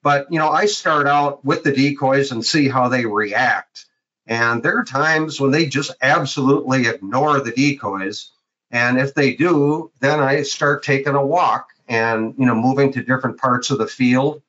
But 0.04 0.32
you 0.32 0.40
know, 0.40 0.50
I 0.50 0.66
start 0.66 1.08
out 1.08 1.44
with 1.46 1.64
the 1.64 1.72
decoys 1.72 2.32
and 2.32 2.46
see 2.46 2.68
how 2.68 2.90
they 2.90 3.06
react. 3.06 3.86
And 4.28 4.62
there 4.62 4.78
are 4.78 4.84
times 4.84 5.40
when 5.40 5.52
they 5.52 5.66
just 5.66 5.92
absolutely 6.02 6.88
ignore 6.88 7.40
the 7.40 7.52
decoys 7.52 8.32
and 8.72 9.00
if 9.00 9.14
they 9.14 9.36
do, 9.36 9.92
then 10.00 10.20
I 10.20 10.44
start 10.44 10.84
taking 10.84 11.16
a 11.16 11.26
walk 11.26 11.70
and 11.88 12.34
you 12.38 12.46
know 12.46 12.56
moving 12.56 12.94
to 12.94 13.04
different 13.04 13.38
parts 13.38 13.70
of 13.70 13.78
the 13.78 13.88
field. 13.88 14.42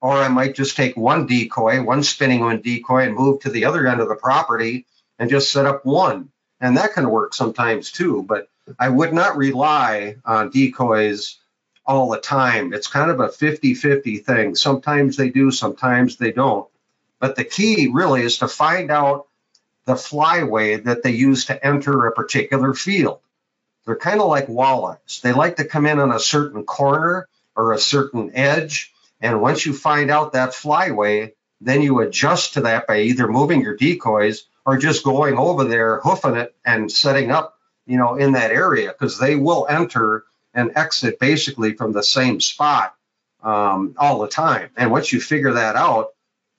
Or 0.00 0.12
I 0.12 0.28
might 0.28 0.54
just 0.54 0.76
take 0.76 0.96
one 0.96 1.26
decoy, 1.26 1.82
one 1.82 2.04
spinning 2.04 2.40
wind 2.40 2.62
decoy, 2.62 3.02
and 3.02 3.16
move 3.16 3.40
to 3.40 3.50
the 3.50 3.64
other 3.64 3.86
end 3.88 4.00
of 4.00 4.08
the 4.08 4.14
property 4.14 4.86
and 5.18 5.28
just 5.28 5.50
set 5.50 5.66
up 5.66 5.84
one. 5.84 6.30
And 6.60 6.76
that 6.76 6.92
can 6.92 7.10
work 7.10 7.34
sometimes 7.34 7.90
too. 7.90 8.22
But 8.22 8.48
I 8.78 8.88
would 8.88 9.12
not 9.12 9.36
rely 9.36 10.16
on 10.24 10.50
decoys 10.50 11.38
all 11.84 12.10
the 12.10 12.20
time. 12.20 12.72
It's 12.72 12.86
kind 12.86 13.10
of 13.10 13.18
a 13.18 13.28
50 13.28 13.74
50 13.74 14.18
thing. 14.18 14.54
Sometimes 14.54 15.16
they 15.16 15.30
do, 15.30 15.50
sometimes 15.50 16.16
they 16.16 16.30
don't. 16.30 16.68
But 17.18 17.34
the 17.34 17.44
key 17.44 17.90
really 17.92 18.22
is 18.22 18.38
to 18.38 18.48
find 18.48 18.90
out 18.90 19.26
the 19.84 19.94
flyway 19.94 20.84
that 20.84 21.02
they 21.02 21.12
use 21.12 21.46
to 21.46 21.66
enter 21.66 22.06
a 22.06 22.12
particular 22.12 22.74
field. 22.74 23.20
They're 23.88 23.96
kind 23.96 24.20
of 24.20 24.28
like 24.28 24.48
walleyes. 24.48 25.22
They 25.22 25.32
like 25.32 25.56
to 25.56 25.64
come 25.64 25.86
in 25.86 25.98
on 25.98 26.12
a 26.12 26.20
certain 26.20 26.64
corner 26.64 27.26
or 27.56 27.72
a 27.72 27.78
certain 27.78 28.32
edge. 28.34 28.92
And 29.18 29.40
once 29.40 29.64
you 29.64 29.72
find 29.72 30.10
out 30.10 30.34
that 30.34 30.50
flyway, 30.50 31.32
then 31.62 31.80
you 31.80 32.00
adjust 32.00 32.52
to 32.52 32.60
that 32.60 32.86
by 32.86 33.00
either 33.00 33.26
moving 33.26 33.62
your 33.62 33.76
decoys 33.76 34.44
or 34.66 34.76
just 34.76 35.04
going 35.04 35.38
over 35.38 35.64
there, 35.64 36.00
hoofing 36.00 36.36
it, 36.36 36.54
and 36.66 36.92
setting 36.92 37.30
up, 37.30 37.58
you 37.86 37.96
know, 37.96 38.16
in 38.16 38.32
that 38.32 38.50
area 38.50 38.88
because 38.88 39.18
they 39.18 39.36
will 39.36 39.66
enter 39.70 40.24
and 40.52 40.72
exit 40.76 41.18
basically 41.18 41.72
from 41.72 41.92
the 41.92 42.02
same 42.02 42.42
spot 42.42 42.94
um, 43.42 43.94
all 43.96 44.18
the 44.18 44.28
time. 44.28 44.68
And 44.76 44.90
once 44.90 45.14
you 45.14 45.18
figure 45.18 45.54
that 45.54 45.76
out, 45.76 46.08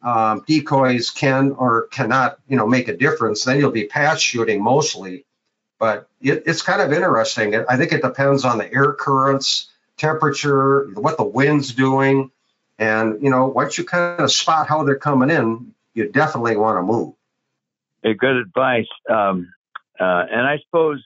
um, 0.02 0.44
decoys 0.48 1.12
can 1.12 1.52
or 1.52 1.90
cannot, 1.90 2.40
you 2.48 2.58
know, 2.58 2.66
make 2.66 2.88
a 2.88 2.98
difference. 2.98 3.44
Then 3.44 3.60
you'll 3.60 3.70
be 3.70 3.86
pass 3.86 4.20
shooting 4.20 4.64
mostly 4.64 5.26
but 5.80 6.10
it, 6.22 6.44
it's 6.46 6.62
kind 6.62 6.82
of 6.82 6.92
interesting. 6.92 7.56
I 7.56 7.78
think 7.78 7.94
it 7.94 8.02
depends 8.02 8.46
on 8.46 8.58
the 8.58 8.72
air 8.72 8.94
currents, 8.94 9.70
temperature, 9.98 10.90
what 10.94 11.18
the 11.18 11.24
wind's 11.24 11.74
doing. 11.74 12.32
And, 12.78 13.24
you 13.24 13.30
know, 13.30 13.48
once 13.48 13.78
you 13.78 13.86
kind 13.86 14.22
of 14.22 14.32
spot 14.32 14.68
how 14.68 14.84
they're 14.84 14.96
coming 14.96 15.30
in, 15.30 15.74
you 15.94 16.10
definitely 16.10 16.58
want 16.58 16.78
to 16.78 16.84
move. 16.84 17.14
Hey, 18.04 18.14
good 18.14 18.38
advice. 18.38 18.88
Um, 19.10 19.54
uh, 20.00 20.26
and 20.32 20.42
I 20.42 20.60
suppose, 20.66 21.04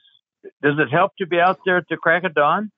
does 0.62 0.78
it 0.78 0.90
help 0.90 1.16
to 1.18 1.26
be 1.26 1.40
out 1.40 1.58
there 1.64 1.78
at 1.78 1.88
the 1.88 1.96
crack 1.96 2.24
of 2.24 2.34
dawn? 2.34 2.70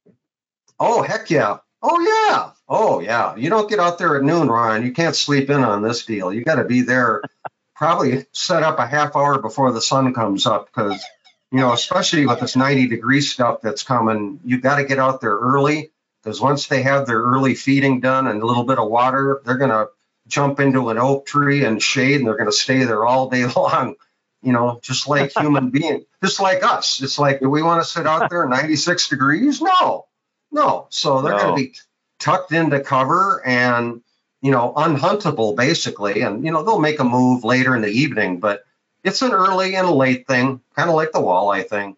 Oh, 0.78 1.02
heck 1.02 1.30
yeah. 1.30 1.58
Oh, 1.82 2.00
yeah. 2.00 2.52
Oh, 2.68 3.00
yeah. 3.00 3.36
You 3.36 3.50
don't 3.50 3.68
get 3.68 3.78
out 3.78 3.98
there 3.98 4.16
at 4.16 4.22
noon, 4.22 4.48
Ron. 4.48 4.84
You 4.84 4.92
can't 4.92 5.16
sleep 5.16 5.50
in 5.50 5.62
on 5.62 5.82
this 5.82 6.04
deal. 6.06 6.32
You 6.32 6.44
got 6.44 6.56
to 6.56 6.64
be 6.64 6.82
there, 6.82 7.22
probably 7.74 8.26
set 8.32 8.62
up 8.62 8.78
a 8.78 8.86
half 8.86 9.14
hour 9.14 9.38
before 9.40 9.72
the 9.72 9.80
sun 9.80 10.14
comes 10.14 10.46
up 10.46 10.66
because 10.66 11.04
you 11.52 11.60
know, 11.60 11.72
especially 11.72 12.26
with 12.26 12.40
this 12.40 12.56
90 12.56 12.88
degree 12.88 13.20
stuff 13.20 13.60
that's 13.60 13.82
coming, 13.82 14.40
you 14.44 14.60
got 14.60 14.76
to 14.76 14.84
get 14.84 14.98
out 14.98 15.20
there 15.20 15.36
early 15.36 15.92
because 16.22 16.40
once 16.40 16.66
they 16.66 16.82
have 16.82 17.06
their 17.06 17.22
early 17.22 17.54
feeding 17.54 18.00
done 18.00 18.26
and 18.26 18.42
a 18.42 18.46
little 18.46 18.64
bit 18.64 18.78
of 18.78 18.90
water, 18.90 19.40
they're 19.44 19.56
going 19.56 19.70
to 19.70 19.88
jump 20.26 20.58
into 20.58 20.88
an 20.90 20.98
oak 20.98 21.24
tree 21.24 21.64
and 21.64 21.80
shade 21.80 22.16
and 22.16 22.26
they're 22.26 22.36
going 22.36 22.50
to 22.50 22.56
stay 22.56 22.84
there 22.84 23.04
all 23.04 23.30
day 23.30 23.46
long. 23.56 23.94
You 24.42 24.52
know, 24.52 24.80
just 24.82 25.08
like 25.08 25.32
human 25.38 25.70
beings, 25.70 26.04
just 26.22 26.40
like 26.40 26.64
us. 26.64 27.00
It's 27.00 27.18
like, 27.18 27.40
do 27.40 27.48
we 27.48 27.62
want 27.62 27.82
to 27.82 27.88
sit 27.88 28.06
out 28.06 28.28
there 28.28 28.46
96 28.46 29.08
degrees? 29.08 29.60
No, 29.60 30.06
no. 30.50 30.88
So 30.90 31.22
they're 31.22 31.32
no. 31.32 31.38
going 31.38 31.56
to 31.56 31.62
be 31.62 31.74
tucked 32.18 32.52
into 32.52 32.80
cover 32.80 33.42
and, 33.46 34.02
you 34.42 34.50
know, 34.50 34.72
unhuntable 34.76 35.56
basically. 35.56 36.22
And, 36.22 36.44
you 36.44 36.50
know, 36.50 36.64
they'll 36.64 36.80
make 36.80 36.98
a 36.98 37.04
move 37.04 37.44
later 37.44 37.74
in 37.76 37.82
the 37.82 37.88
evening, 37.88 38.40
but 38.40 38.65
it's 39.06 39.22
an 39.22 39.32
early 39.32 39.76
and 39.76 39.86
a 39.86 39.92
late 39.92 40.26
thing, 40.26 40.60
kind 40.74 40.90
of 40.90 40.96
like 40.96 41.12
the 41.12 41.20
walleye 41.20 41.66
thing. 41.66 41.96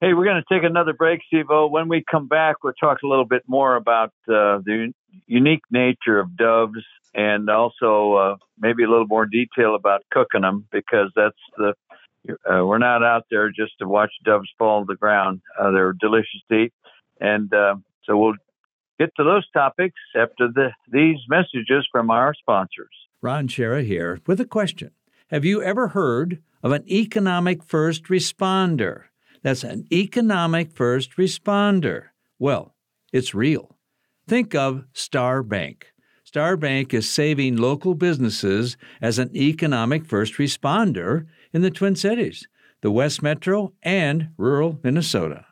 Hey, 0.00 0.12
we're 0.12 0.26
going 0.26 0.42
to 0.46 0.54
take 0.54 0.62
another 0.62 0.92
break, 0.92 1.20
Steve 1.26 1.46
O. 1.48 1.66
When 1.66 1.88
we 1.88 2.04
come 2.08 2.28
back, 2.28 2.62
we'll 2.62 2.74
talk 2.74 2.98
a 3.02 3.06
little 3.06 3.24
bit 3.24 3.42
more 3.46 3.76
about 3.76 4.12
uh, 4.28 4.60
the 4.62 4.92
unique 5.26 5.62
nature 5.70 6.18
of 6.18 6.36
doves 6.36 6.84
and 7.14 7.48
also 7.48 8.12
uh, 8.12 8.36
maybe 8.58 8.84
a 8.84 8.90
little 8.90 9.06
more 9.06 9.24
detail 9.24 9.74
about 9.74 10.02
cooking 10.10 10.42
them 10.42 10.66
because 10.70 11.10
that's 11.16 11.38
the 11.56 11.72
uh, 12.28 12.64
we're 12.64 12.78
not 12.78 13.02
out 13.02 13.24
there 13.30 13.50
just 13.50 13.72
to 13.78 13.86
watch 13.86 14.10
doves 14.24 14.48
fall 14.58 14.80
to 14.80 14.86
the 14.86 14.96
ground. 14.96 15.40
Uh, 15.58 15.70
they're 15.70 15.92
delicious 15.92 16.40
to 16.50 16.54
eat, 16.56 16.72
and 17.20 17.52
uh, 17.52 17.76
so 18.04 18.16
we'll 18.16 18.34
get 18.98 19.10
to 19.16 19.24
those 19.24 19.48
topics 19.50 20.00
after 20.16 20.48
the, 20.48 20.70
these 20.90 21.18
messages 21.28 21.86
from 21.92 22.10
our 22.10 22.34
sponsors. 22.34 22.94
Ron 23.20 23.46
Schara 23.46 23.84
here 23.84 24.20
with 24.26 24.40
a 24.40 24.46
question. 24.46 24.90
Have 25.34 25.44
you 25.44 25.64
ever 25.64 25.88
heard 25.88 26.40
of 26.62 26.70
an 26.70 26.88
economic 26.88 27.64
first 27.64 28.04
responder? 28.04 29.06
That's 29.42 29.64
an 29.64 29.84
economic 29.90 30.70
first 30.70 31.16
responder. 31.16 32.10
Well, 32.38 32.76
it's 33.12 33.34
real. 33.34 33.76
Think 34.28 34.54
of 34.54 34.84
Star 34.92 35.42
Bank. 35.42 35.88
Star 36.22 36.56
Bank 36.56 36.94
is 36.94 37.10
saving 37.10 37.56
local 37.56 37.96
businesses 37.96 38.76
as 39.02 39.18
an 39.18 39.36
economic 39.36 40.06
first 40.06 40.34
responder 40.34 41.26
in 41.52 41.62
the 41.62 41.70
Twin 41.72 41.96
Cities, 41.96 42.46
the 42.80 42.92
West 42.92 43.20
Metro, 43.20 43.72
and 43.82 44.28
rural 44.38 44.78
Minnesota. 44.84 45.46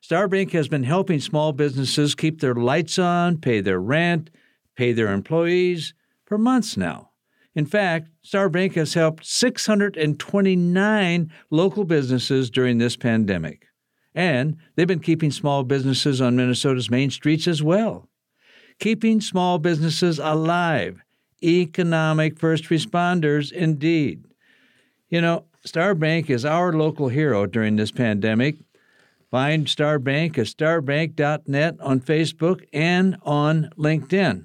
Star 0.00 0.28
Bank 0.28 0.52
has 0.52 0.68
been 0.68 0.84
helping 0.84 1.20
small 1.20 1.52
businesses 1.52 2.14
keep 2.14 2.40
their 2.40 2.54
lights 2.54 2.98
on, 2.98 3.36
pay 3.36 3.60
their 3.60 3.80
rent, 3.80 4.30
pay 4.76 4.94
their 4.94 5.12
employees 5.12 5.92
for 6.24 6.38
months 6.38 6.78
now. 6.78 7.10
In 7.56 7.66
fact, 7.66 8.10
Star 8.20 8.50
Bank 8.50 8.74
has 8.74 8.94
helped 8.94 9.24
629 9.24 11.32
local 11.50 11.84
businesses 11.84 12.50
during 12.50 12.76
this 12.76 12.96
pandemic. 12.96 13.68
And 14.14 14.58
they've 14.74 14.86
been 14.86 15.00
keeping 15.00 15.30
small 15.30 15.64
businesses 15.64 16.20
on 16.20 16.36
Minnesota's 16.36 16.90
main 16.90 17.10
streets 17.10 17.48
as 17.48 17.62
well. 17.62 18.10
Keeping 18.78 19.22
small 19.22 19.58
businesses 19.58 20.18
alive. 20.18 21.00
Economic 21.42 22.38
first 22.38 22.64
responders, 22.64 23.50
indeed. 23.50 24.24
You 25.08 25.22
know, 25.22 25.44
Star 25.64 25.94
Bank 25.94 26.28
is 26.28 26.44
our 26.44 26.74
local 26.74 27.08
hero 27.08 27.46
during 27.46 27.76
this 27.76 27.90
pandemic. 27.90 28.56
Find 29.30 29.66
Star 29.66 29.98
Bank 29.98 30.38
at 30.38 30.44
starbank.net 30.46 31.76
on 31.80 32.00
Facebook 32.00 32.66
and 32.72 33.16
on 33.22 33.70
LinkedIn. 33.78 34.44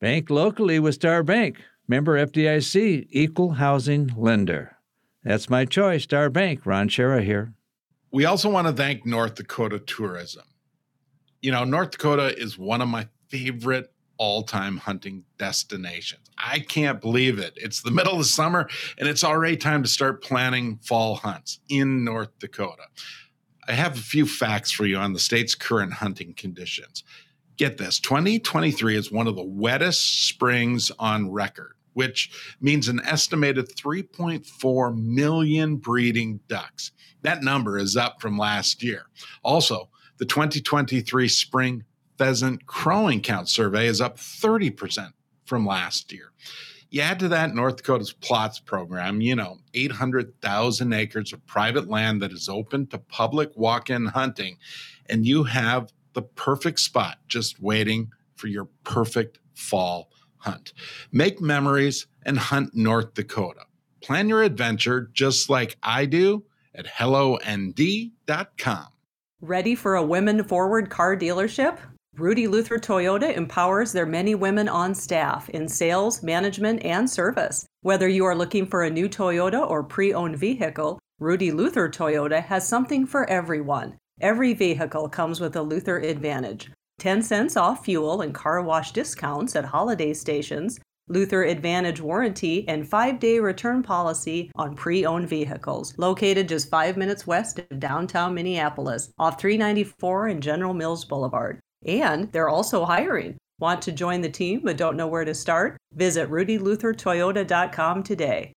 Bank 0.00 0.28
locally 0.28 0.80
with 0.80 0.94
Star 0.94 1.22
Bank. 1.22 1.62
Member 1.92 2.26
FDIC, 2.26 3.08
equal 3.10 3.50
housing 3.50 4.10
lender. 4.16 4.78
That's 5.24 5.50
my 5.50 5.66
choice, 5.66 6.04
Star 6.04 6.30
Bank. 6.30 6.64
Ron 6.64 6.88
Schara 6.88 7.22
here. 7.22 7.52
We 8.10 8.24
also 8.24 8.48
want 8.48 8.66
to 8.66 8.72
thank 8.72 9.04
North 9.04 9.34
Dakota 9.34 9.78
Tourism. 9.78 10.44
You 11.42 11.52
know, 11.52 11.64
North 11.64 11.90
Dakota 11.90 12.34
is 12.34 12.56
one 12.56 12.80
of 12.80 12.88
my 12.88 13.08
favorite 13.28 13.92
all 14.16 14.42
time 14.42 14.78
hunting 14.78 15.24
destinations. 15.36 16.30
I 16.38 16.60
can't 16.60 16.98
believe 16.98 17.38
it. 17.38 17.52
It's 17.56 17.82
the 17.82 17.90
middle 17.90 18.14
of 18.14 18.20
the 18.20 18.24
summer 18.24 18.70
and 18.96 19.06
it's 19.06 19.22
already 19.22 19.58
time 19.58 19.82
to 19.82 19.88
start 19.90 20.22
planning 20.22 20.78
fall 20.78 21.16
hunts 21.16 21.60
in 21.68 22.04
North 22.04 22.38
Dakota. 22.38 22.84
I 23.68 23.72
have 23.72 23.98
a 23.98 24.00
few 24.00 24.24
facts 24.24 24.72
for 24.72 24.86
you 24.86 24.96
on 24.96 25.12
the 25.12 25.18
state's 25.18 25.54
current 25.54 25.92
hunting 25.92 26.32
conditions 26.32 27.04
get 27.56 27.78
this 27.78 28.00
2023 28.00 28.96
is 28.96 29.12
one 29.12 29.26
of 29.26 29.36
the 29.36 29.42
wettest 29.44 30.26
springs 30.26 30.90
on 30.98 31.30
record, 31.30 31.74
which 31.94 32.30
means 32.60 32.88
an 32.88 33.00
estimated 33.04 33.68
3.4 33.68 34.96
million 34.96 35.76
breeding 35.76 36.40
ducks. 36.48 36.92
That 37.22 37.42
number 37.42 37.78
is 37.78 37.96
up 37.96 38.20
from 38.20 38.38
last 38.38 38.82
year. 38.82 39.06
Also, 39.42 39.88
the 40.18 40.26
2023 40.26 41.28
spring 41.28 41.84
pheasant 42.18 42.66
crowing 42.66 43.20
count 43.20 43.48
survey 43.48 43.86
is 43.86 44.00
up 44.00 44.16
30% 44.16 45.12
from 45.44 45.66
last 45.66 46.12
year. 46.12 46.32
You 46.90 47.00
add 47.00 47.18
to 47.20 47.28
that 47.28 47.54
North 47.54 47.76
Dakota's 47.78 48.12
plots 48.12 48.60
program, 48.60 49.22
you 49.22 49.34
know, 49.34 49.58
800,000 49.72 50.92
acres 50.92 51.32
of 51.32 51.44
private 51.46 51.88
land 51.88 52.20
that 52.20 52.32
is 52.32 52.50
open 52.50 52.86
to 52.88 52.98
public 52.98 53.50
walk 53.56 53.88
in 53.88 54.06
hunting, 54.06 54.58
and 55.08 55.26
you 55.26 55.44
have 55.44 55.90
the 56.12 56.22
perfect 56.22 56.80
spot 56.80 57.16
just 57.28 57.60
waiting 57.60 58.10
for 58.36 58.46
your 58.48 58.66
perfect 58.84 59.38
fall 59.54 60.10
hunt. 60.42 60.72
Make 61.10 61.40
memories 61.40 62.06
and 62.24 62.38
hunt 62.38 62.74
North 62.74 63.14
Dakota. 63.14 63.66
Plan 64.02 64.28
your 64.28 64.42
adventure 64.42 65.10
just 65.12 65.48
like 65.48 65.76
I 65.82 66.06
do 66.06 66.44
at 66.74 66.86
hellond.com. 66.86 67.76
Ready 69.40 69.74
for 69.74 69.96
a 69.96 70.04
women 70.04 70.44
forward 70.44 70.90
car 70.90 71.16
dealership? 71.16 71.78
Rudy 72.16 72.46
Luther 72.46 72.78
Toyota 72.78 73.34
empowers 73.34 73.92
their 73.92 74.04
many 74.04 74.34
women 74.34 74.68
on 74.68 74.94
staff 74.94 75.48
in 75.48 75.66
sales, 75.66 76.22
management, 76.22 76.84
and 76.84 77.08
service. 77.08 77.64
Whether 77.80 78.06
you 78.06 78.24
are 78.26 78.36
looking 78.36 78.66
for 78.66 78.82
a 78.82 78.90
new 78.90 79.08
Toyota 79.08 79.68
or 79.68 79.82
pre 79.82 80.12
owned 80.12 80.36
vehicle, 80.36 80.98
Rudy 81.18 81.50
Luther 81.52 81.88
Toyota 81.88 82.42
has 82.44 82.68
something 82.68 83.06
for 83.06 83.28
everyone. 83.30 83.96
Every 84.20 84.52
vehicle 84.52 85.08
comes 85.08 85.40
with 85.40 85.56
a 85.56 85.62
Luther 85.62 85.98
Advantage 85.98 86.70
10 86.98 87.22
cents 87.22 87.56
off 87.56 87.84
fuel 87.84 88.20
and 88.20 88.34
car 88.34 88.62
wash 88.62 88.92
discounts 88.92 89.56
at 89.56 89.64
holiday 89.64 90.12
stations, 90.12 90.78
Luther 91.08 91.42
Advantage 91.44 92.00
warranty, 92.00 92.66
and 92.68 92.88
five 92.88 93.18
day 93.18 93.38
return 93.38 93.82
policy 93.82 94.50
on 94.56 94.76
pre 94.76 95.04
owned 95.04 95.28
vehicles. 95.28 95.94
Located 95.98 96.48
just 96.48 96.70
five 96.70 96.96
minutes 96.96 97.26
west 97.26 97.58
of 97.58 97.80
downtown 97.80 98.34
Minneapolis, 98.34 99.12
off 99.18 99.40
394 99.40 100.28
and 100.28 100.42
General 100.42 100.74
Mills 100.74 101.04
Boulevard. 101.04 101.58
And 101.84 102.30
they're 102.32 102.48
also 102.48 102.84
hiring. 102.84 103.36
Want 103.58 103.82
to 103.82 103.92
join 103.92 104.20
the 104.20 104.28
team 104.28 104.62
but 104.64 104.76
don't 104.76 104.96
know 104.96 105.06
where 105.06 105.24
to 105.24 105.34
start? 105.34 105.76
Visit 105.94 106.30
rudyluthertoyota.com 106.30 108.02
today. 108.02 108.52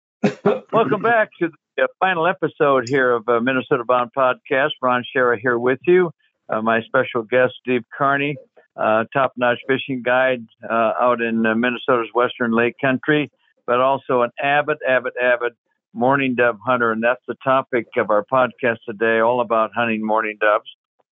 Welcome 0.72 1.02
back 1.02 1.30
to 1.40 1.50
the 1.78 1.88
final 2.00 2.28
episode 2.28 2.86
here 2.88 3.12
of 3.12 3.28
uh, 3.28 3.40
Minnesota 3.40 3.84
Bound 3.84 4.12
Podcast. 4.18 4.72
Ron 4.82 5.04
Schara 5.16 5.38
here 5.40 5.60
with 5.60 5.80
you. 5.86 6.12
Uh, 6.50 6.62
my 6.62 6.82
special 6.84 7.24
guest, 7.24 7.54
Steve 7.62 7.84
Carney, 7.98 8.36
uh, 8.78 9.06
top 9.14 9.34
notch 9.38 9.60
fishing 9.68 10.02
guide 10.04 10.46
uh, 10.70 10.94
out 11.00 11.22
in 11.22 11.46
uh, 11.46 11.56
Minnesota's 11.56 12.10
Western 12.14 12.52
Lake 12.52 12.76
Country, 12.80 13.32
but 13.66 13.80
also 13.80 14.22
an 14.22 14.32
avid, 14.42 14.78
avid, 14.88 15.14
avid 15.22 15.54
mourning 15.94 16.36
dove 16.36 16.58
hunter. 16.64 16.92
And 16.92 17.04
that's 17.04 17.22
the 17.28 17.36
topic 17.44 17.88
of 17.98 18.10
our 18.10 18.26
podcast 18.32 18.78
today, 18.88 19.20
all 19.20 19.42
about 19.42 19.72
hunting 19.74 20.06
mourning 20.06 20.38
doves. 20.40 20.70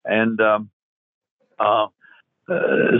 And 0.04 0.40
um, 0.40 0.70
uh, 1.58 1.86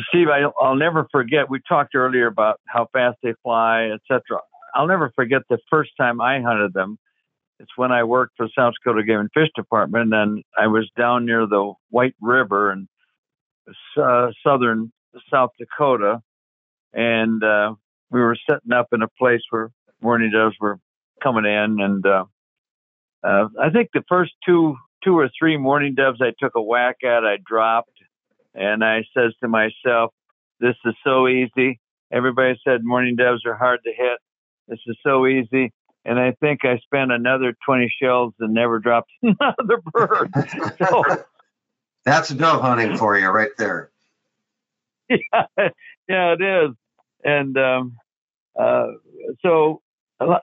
Steve, 0.09 0.29
I, 0.29 0.47
will 0.61 0.77
never 0.77 1.09
forget, 1.11 1.51
we 1.51 1.61
talked 1.67 1.95
earlier 1.95 2.27
about 2.27 2.61
how 2.67 2.87
fast 2.93 3.19
they 3.23 3.35
fly, 3.43 3.91
etc. 3.95 4.41
I'll 4.75 4.87
never 4.87 5.11
forget 5.17 5.43
the 5.49 5.59
first 5.69 5.91
time 5.99 6.21
I 6.21 6.41
hunted 6.41 6.75
them 6.75 6.99
it's 7.61 7.77
when 7.77 7.93
I 7.93 8.05
worked 8.05 8.37
for 8.39 8.49
South 8.57 8.73
Dakota 8.83 9.05
Game 9.05 9.21
and 9.21 9.31
Fish 9.35 9.51
Department, 9.55 10.15
and 10.15 10.43
I 10.59 10.67
was 10.69 10.91
down 10.97 11.27
near 11.27 11.47
the 11.47 11.75
White 11.91 12.15
River 12.21 12.73
in 12.73 12.89
uh, 14.03 14.29
southern 14.45 14.93
South 15.31 15.51
Dakota, 15.59 16.23
and 16.95 17.45
uh, 17.45 17.75
we 18.11 18.21
were 18.21 18.37
setting 18.49 18.73
up 18.73 18.87
in 18.93 19.03
a 19.03 19.09
place 19.19 19.43
where 19.51 19.71
mourning 20.01 20.31
doves 20.31 20.57
were 20.59 20.79
coming 21.23 21.45
in, 21.45 21.81
and 21.81 22.07
uh, 22.07 22.25
uh, 23.23 23.49
I 23.61 23.69
think 23.69 23.91
the 23.93 24.05
first 24.09 24.33
two 24.45 24.77
two 25.05 25.19
or 25.19 25.31
three 25.39 25.59
mourning 25.59 25.95
doves 25.95 26.21
I 26.23 26.33
took 26.39 26.55
a 26.55 26.63
whack 26.63 26.97
at, 27.05 27.25
I 27.25 27.37
dropped, 27.45 27.93
and 28.55 28.83
I 28.83 29.05
says 29.15 29.35
to 29.43 29.49
myself, 29.49 30.15
"This 30.61 30.77
is 30.87 30.95
so 31.05 31.29
easy." 31.29 31.79
Everybody 32.11 32.59
said 32.65 32.81
mourning 32.83 33.17
doves 33.17 33.45
are 33.45 33.55
hard 33.55 33.81
to 33.85 33.93
hit. 33.93 34.19
This 34.67 34.81
is 34.87 34.97
so 35.05 35.27
easy 35.27 35.73
and 36.05 36.19
I 36.19 36.33
think 36.41 36.65
I 36.65 36.79
spent 36.79 37.13
another 37.13 37.55
20 37.65 37.93
shells 38.01 38.35
and 38.41 38.55
never 38.55 38.79
dropped 38.79 39.11
another 39.23 39.83
bird. 39.93 40.33
So, 40.79 41.05
That's 42.05 42.31
dove 42.31 42.63
hunting 42.63 42.97
for 42.97 43.19
you 43.19 43.29
right 43.29 43.51
there. 43.59 43.91
Yeah, 45.09 45.69
yeah, 46.09 46.35
it 46.39 46.41
is. 46.41 46.77
And 47.25 47.59
um, 47.59 47.97
uh, 48.59 48.87
so 49.43 49.83
uh, 50.21 50.39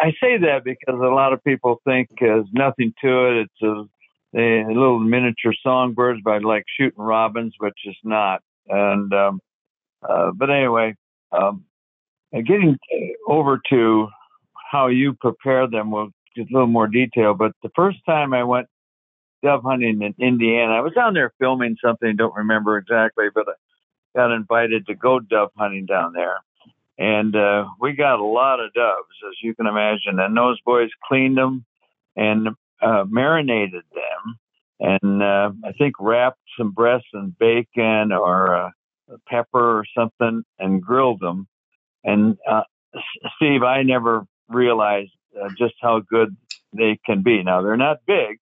I 0.00 0.12
say 0.20 0.38
that 0.38 0.62
because 0.64 1.00
a 1.00 1.14
lot 1.14 1.32
of 1.32 1.42
people 1.42 1.80
think 1.84 2.08
there's 2.20 2.46
nothing 2.52 2.94
to 3.02 3.26
it. 3.26 3.48
It's 3.48 3.62
a, 3.62 4.38
a 4.38 4.66
little 4.68 5.00
miniature 5.00 5.52
songbirds 5.64 6.20
by 6.22 6.38
like 6.38 6.64
shooting 6.78 7.02
robins, 7.02 7.54
which 7.58 7.78
is 7.86 7.96
not. 8.04 8.40
And 8.68 9.12
um, 9.12 9.40
uh, 10.08 10.30
but 10.32 10.48
anyway, 10.48 10.94
um, 11.32 11.64
getting 12.32 12.78
over 13.26 13.60
to 13.70 14.08
how 14.72 14.86
you 14.86 15.12
prepare 15.12 15.68
them. 15.68 15.90
We'll 15.90 16.08
get 16.34 16.50
a 16.50 16.52
little 16.52 16.66
more 16.66 16.88
detail. 16.88 17.34
But 17.34 17.52
the 17.62 17.70
first 17.76 17.98
time 18.06 18.32
I 18.32 18.42
went 18.42 18.66
dove 19.44 19.62
hunting 19.62 20.00
in 20.00 20.14
Indiana, 20.18 20.72
I 20.72 20.80
was 20.80 20.94
down 20.94 21.14
there 21.14 21.32
filming 21.38 21.76
something. 21.84 22.16
Don't 22.16 22.34
remember 22.34 22.78
exactly, 22.78 23.26
but 23.34 23.46
I 23.48 23.52
got 24.16 24.34
invited 24.34 24.86
to 24.86 24.94
go 24.94 25.20
dove 25.20 25.50
hunting 25.56 25.84
down 25.84 26.14
there. 26.14 26.38
And 26.98 27.36
uh, 27.36 27.66
we 27.80 27.92
got 27.92 28.18
a 28.18 28.24
lot 28.24 28.60
of 28.60 28.72
doves, 28.72 29.14
as 29.28 29.34
you 29.42 29.54
can 29.54 29.66
imagine. 29.66 30.18
And 30.18 30.36
those 30.36 30.60
boys 30.62 30.88
cleaned 31.06 31.36
them 31.36 31.66
and 32.16 32.48
uh, 32.80 33.04
marinated 33.08 33.84
them, 33.94 34.38
and 34.80 35.22
uh, 35.22 35.50
I 35.64 35.72
think 35.78 35.94
wrapped 36.00 36.40
some 36.58 36.72
breasts 36.72 37.08
in 37.14 37.34
bacon 37.38 38.12
or 38.12 38.54
uh, 38.56 38.70
pepper 39.28 39.78
or 39.78 39.84
something, 39.96 40.42
and 40.58 40.82
grilled 40.82 41.20
them. 41.20 41.46
And 42.04 42.36
uh, 42.48 42.62
Steve, 43.36 43.62
I 43.62 43.82
never 43.82 44.26
realize 44.48 45.08
uh, 45.40 45.48
just 45.58 45.74
how 45.80 46.00
good 46.00 46.36
they 46.72 46.98
can 47.04 47.22
be. 47.22 47.42
Now 47.42 47.62
they're 47.62 47.76
not 47.76 47.98
big; 48.06 48.38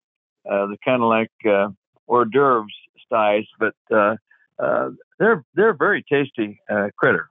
uh, 0.51 0.67
they're 0.67 0.77
kind 0.85 1.03
of 1.03 1.09
like 1.09 1.33
uh, 1.49 1.69
hors 2.07 2.27
d'oeuvres 2.27 2.73
size, 3.09 3.47
but 3.59 3.75
uh, 3.91 4.17
uh, 4.59 4.91
they're 5.19 5.45
they're 5.55 5.75
very 5.75 6.05
tasty 6.09 6.61
uh, 6.71 6.89
critter. 6.97 7.31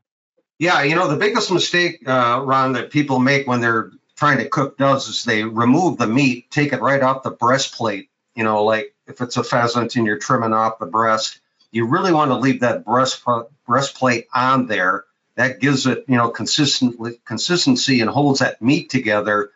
Yeah, 0.57 0.83
you 0.83 0.95
know 0.95 1.07
the 1.07 1.17
biggest 1.17 1.51
mistake, 1.51 2.03
Ron, 2.05 2.73
that 2.73 2.91
people 2.91 3.19
make 3.19 3.47
when 3.47 3.61
they're 3.61 3.91
trying 4.19 4.37
to 4.39 4.49
cook 4.49 4.77
does 4.77 5.07
is 5.07 5.23
they 5.23 5.45
remove 5.45 5.97
the 5.97 6.05
meat, 6.05 6.51
take 6.51 6.73
it 6.73 6.81
right 6.81 7.01
off 7.01 7.23
the 7.23 7.31
breastplate, 7.31 8.09
You 8.35 8.43
know, 8.43 8.65
like 8.65 8.93
if 9.07 9.21
it's 9.21 9.37
a 9.37 9.43
pheasant 9.45 9.95
and 9.95 10.05
you're 10.05 10.17
trimming 10.17 10.51
off 10.51 10.77
the 10.77 10.85
breast, 10.85 11.39
you 11.71 11.85
really 11.85 12.11
want 12.11 12.31
to 12.31 12.37
leave 12.37 12.59
that 12.59 12.83
breast 12.83 13.23
breastplate 13.65 14.27
on 14.33 14.67
there. 14.67 15.05
That 15.39 15.61
gives 15.61 15.87
it, 15.87 16.03
you 16.09 16.17
know, 16.17 16.29
consistency 16.31 18.01
and 18.01 18.09
holds 18.09 18.39
that 18.39 18.61
meat 18.61 18.89
together. 18.89 19.51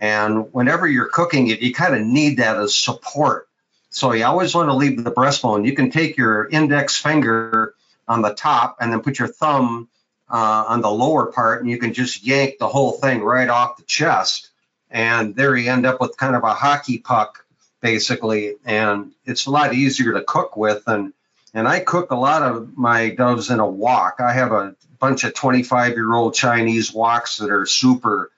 And 0.00 0.52
whenever 0.52 0.84
you're 0.88 1.08
cooking 1.08 1.46
it, 1.46 1.60
you 1.60 1.72
kind 1.72 1.94
of 1.94 2.02
need 2.02 2.38
that 2.38 2.56
as 2.56 2.74
support. 2.74 3.48
So 3.90 4.12
you 4.12 4.24
always 4.24 4.52
want 4.52 4.68
to 4.68 4.74
leave 4.74 5.04
the 5.04 5.12
breastbone. 5.12 5.64
You 5.64 5.76
can 5.76 5.92
take 5.92 6.16
your 6.16 6.48
index 6.48 6.96
finger 6.96 7.74
on 8.08 8.22
the 8.22 8.34
top 8.34 8.78
and 8.80 8.92
then 8.92 9.00
put 9.00 9.20
your 9.20 9.28
thumb 9.28 9.88
uh, 10.28 10.64
on 10.68 10.80
the 10.80 10.90
lower 10.90 11.26
part, 11.30 11.62
and 11.62 11.70
you 11.70 11.78
can 11.78 11.92
just 11.92 12.26
yank 12.26 12.58
the 12.58 12.66
whole 12.68 12.92
thing 12.92 13.22
right 13.22 13.48
off 13.48 13.76
the 13.76 13.84
chest. 13.84 14.50
And 14.90 15.36
there 15.36 15.56
you 15.56 15.70
end 15.70 15.86
up 15.86 16.00
with 16.00 16.16
kind 16.16 16.34
of 16.34 16.42
a 16.42 16.52
hockey 16.52 16.98
puck, 16.98 17.46
basically. 17.80 18.56
And 18.64 19.12
it's 19.24 19.46
a 19.46 19.52
lot 19.52 19.72
easier 19.72 20.14
to 20.14 20.24
cook 20.24 20.56
with. 20.56 20.82
And 20.88 21.12
and 21.54 21.68
I 21.68 21.78
cook 21.78 22.10
a 22.10 22.16
lot 22.16 22.42
of 22.42 22.76
my 22.76 23.10
doves 23.10 23.50
in 23.50 23.60
a 23.60 23.68
wok. 23.68 24.16
I 24.18 24.32
have 24.32 24.52
a 24.52 24.74
bunch 24.98 25.24
of 25.24 25.34
25 25.34 25.92
year 25.92 26.12
old 26.14 26.34
Chinese 26.34 26.92
woks 26.92 27.38
that 27.38 27.50
are 27.50 27.66
super, 27.66 28.30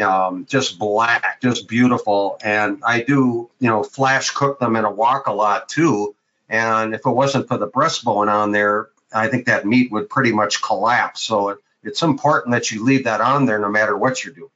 um, 0.00 0.46
just 0.46 0.78
black, 0.78 1.40
just 1.40 1.68
beautiful. 1.68 2.38
And 2.42 2.82
I 2.84 3.02
do, 3.02 3.50
you 3.58 3.68
know, 3.68 3.82
flash 3.82 4.30
cook 4.30 4.58
them 4.58 4.76
in 4.76 4.84
a 4.84 4.90
wok 4.90 5.26
a 5.26 5.32
lot 5.32 5.68
too. 5.68 6.14
And 6.48 6.94
if 6.94 7.06
it 7.06 7.10
wasn't 7.10 7.48
for 7.48 7.58
the 7.58 7.68
breastbone 7.68 8.28
on 8.28 8.52
there, 8.52 8.88
I 9.12 9.28
think 9.28 9.46
that 9.46 9.66
meat 9.66 9.90
would 9.92 10.08
pretty 10.08 10.32
much 10.32 10.62
collapse. 10.62 11.22
So 11.22 11.50
it, 11.50 11.58
it's 11.82 12.02
important 12.02 12.52
that 12.52 12.70
you 12.70 12.84
leave 12.84 13.04
that 13.04 13.20
on 13.20 13.46
there 13.46 13.58
no 13.58 13.70
matter 13.70 13.96
what 13.96 14.24
you're 14.24 14.34
doing. 14.34 14.50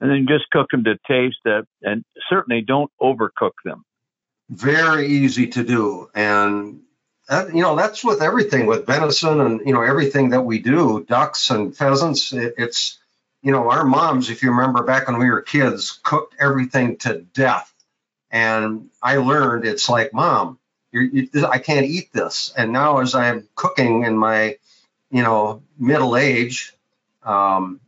And 0.00 0.10
then 0.10 0.26
just 0.28 0.50
cook 0.50 0.68
them 0.70 0.82
to 0.84 0.98
taste 1.06 1.38
it, 1.44 1.64
and 1.82 2.04
certainly 2.28 2.60
don't 2.60 2.90
overcook 3.00 3.52
them. 3.64 3.84
Very 4.50 5.06
easy 5.06 5.46
to 5.48 5.62
do, 5.62 6.10
and 6.12 6.80
that, 7.28 7.54
you 7.54 7.62
know 7.62 7.76
that's 7.76 8.04
with 8.04 8.22
everything 8.22 8.66
with 8.66 8.86
venison 8.86 9.40
and 9.40 9.60
you 9.66 9.72
know 9.72 9.82
everything 9.82 10.30
that 10.30 10.42
we 10.42 10.58
do, 10.58 11.04
ducks 11.08 11.50
and 11.50 11.76
pheasants. 11.76 12.32
It, 12.32 12.54
it's 12.58 12.98
you 13.42 13.52
know 13.52 13.70
our 13.70 13.84
moms, 13.84 14.30
if 14.30 14.42
you 14.42 14.50
remember 14.50 14.82
back 14.82 15.08
when 15.08 15.18
we 15.18 15.30
were 15.30 15.42
kids, 15.42 16.00
cooked 16.02 16.34
everything 16.40 16.96
to 16.98 17.20
death, 17.34 17.72
and 18.30 18.90
I 19.02 19.16
learned 19.16 19.64
it's 19.64 19.88
like 19.88 20.12
mom, 20.12 20.58
you, 20.92 21.28
I 21.48 21.58
can't 21.58 21.86
eat 21.86 22.12
this. 22.12 22.52
And 22.56 22.72
now, 22.72 22.98
as 22.98 23.14
I'm 23.14 23.48
cooking 23.54 24.04
in 24.04 24.16
my, 24.16 24.58
you 25.10 25.22
know, 25.22 25.62
middle 25.78 26.16
age, 26.16 26.74
um, 27.22 27.80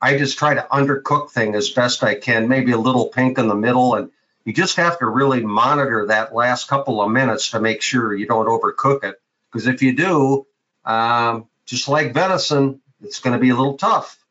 I 0.00 0.16
just 0.16 0.38
try 0.38 0.54
to 0.54 0.66
undercook 0.70 1.30
thing 1.30 1.54
as 1.54 1.70
best 1.70 2.02
I 2.02 2.14
can. 2.14 2.48
Maybe 2.48 2.72
a 2.72 2.78
little 2.78 3.08
pink 3.08 3.38
in 3.38 3.48
the 3.48 3.54
middle, 3.54 3.94
and 3.94 4.10
you 4.46 4.52
just 4.52 4.76
have 4.76 4.98
to 5.00 5.06
really 5.06 5.44
monitor 5.44 6.06
that 6.06 6.32
last 6.32 6.68
couple 6.68 7.02
of 7.02 7.10
minutes 7.10 7.50
to 7.50 7.60
make 7.60 7.82
sure 7.82 8.14
you 8.14 8.26
don't 8.26 8.46
overcook 8.46 9.02
it. 9.02 9.20
Because 9.50 9.66
if 9.66 9.82
you 9.82 9.94
do, 9.94 10.46
um, 10.84 11.48
just 11.66 11.88
like 11.88 12.14
venison, 12.14 12.80
it's 13.02 13.18
going 13.18 13.34
to 13.34 13.40
be 13.40 13.50
a 13.50 13.56
little 13.56 13.76
tough. 13.76 14.24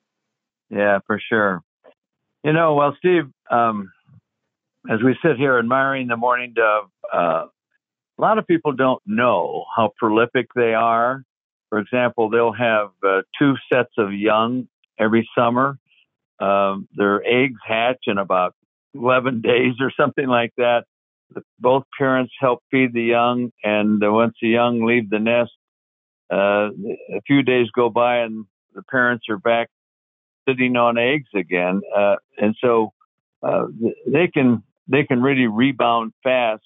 Yeah, 0.69 0.99
for 1.05 1.19
sure. 1.19 1.61
You 2.45 2.53
know, 2.53 2.75
well, 2.75 2.95
Steve, 2.97 3.25
um, 3.51 3.91
as 4.89 5.03
we 5.03 5.17
sit 5.21 5.35
here 5.35 5.59
admiring 5.59 6.07
the 6.07 6.15
mourning 6.15 6.53
dove, 6.53 6.89
uh, 7.13 7.47
a 8.17 8.21
lot 8.21 8.37
of 8.37 8.47
people 8.47 8.71
don't 8.71 9.01
know 9.05 9.65
how 9.75 9.91
prolific 9.97 10.47
they 10.55 10.73
are. 10.73 11.25
For 11.69 11.79
example, 11.79 12.29
they'll 12.29 12.53
have 12.53 12.91
uh, 13.05 13.23
two 13.37 13.55
sets 13.71 13.91
of 13.97 14.13
young 14.13 14.69
every 14.97 15.27
summer. 15.37 15.77
Um, 16.39 16.87
their 16.95 17.21
eggs 17.25 17.59
hatch 17.67 18.03
in 18.07 18.17
about 18.17 18.55
11 18.95 19.41
days 19.41 19.73
or 19.79 19.91
something 19.99 20.27
like 20.27 20.53
that. 20.57 20.85
Both 21.59 21.83
parents 21.97 22.33
help 22.39 22.59
feed 22.71 22.93
the 22.93 23.01
young, 23.01 23.51
and 23.63 24.03
uh, 24.03 24.11
once 24.11 24.35
the 24.41 24.49
young 24.49 24.85
leave 24.85 25.09
the 25.09 25.19
nest, 25.19 25.51
uh, 26.31 26.69
a 27.15 27.21
few 27.25 27.41
days 27.43 27.67
go 27.75 27.89
by 27.89 28.17
and 28.17 28.45
the 28.73 28.83
parents 28.83 29.25
are 29.29 29.37
back 29.37 29.69
sitting 30.47 30.75
on 30.75 30.97
eggs 30.97 31.29
again, 31.33 31.81
uh, 31.95 32.15
and 32.37 32.55
so 32.61 32.93
uh, 33.41 33.65
they 34.07 34.27
can 34.27 34.63
they 34.87 35.03
can 35.03 35.21
really 35.21 35.47
rebound 35.47 36.13
fast 36.23 36.63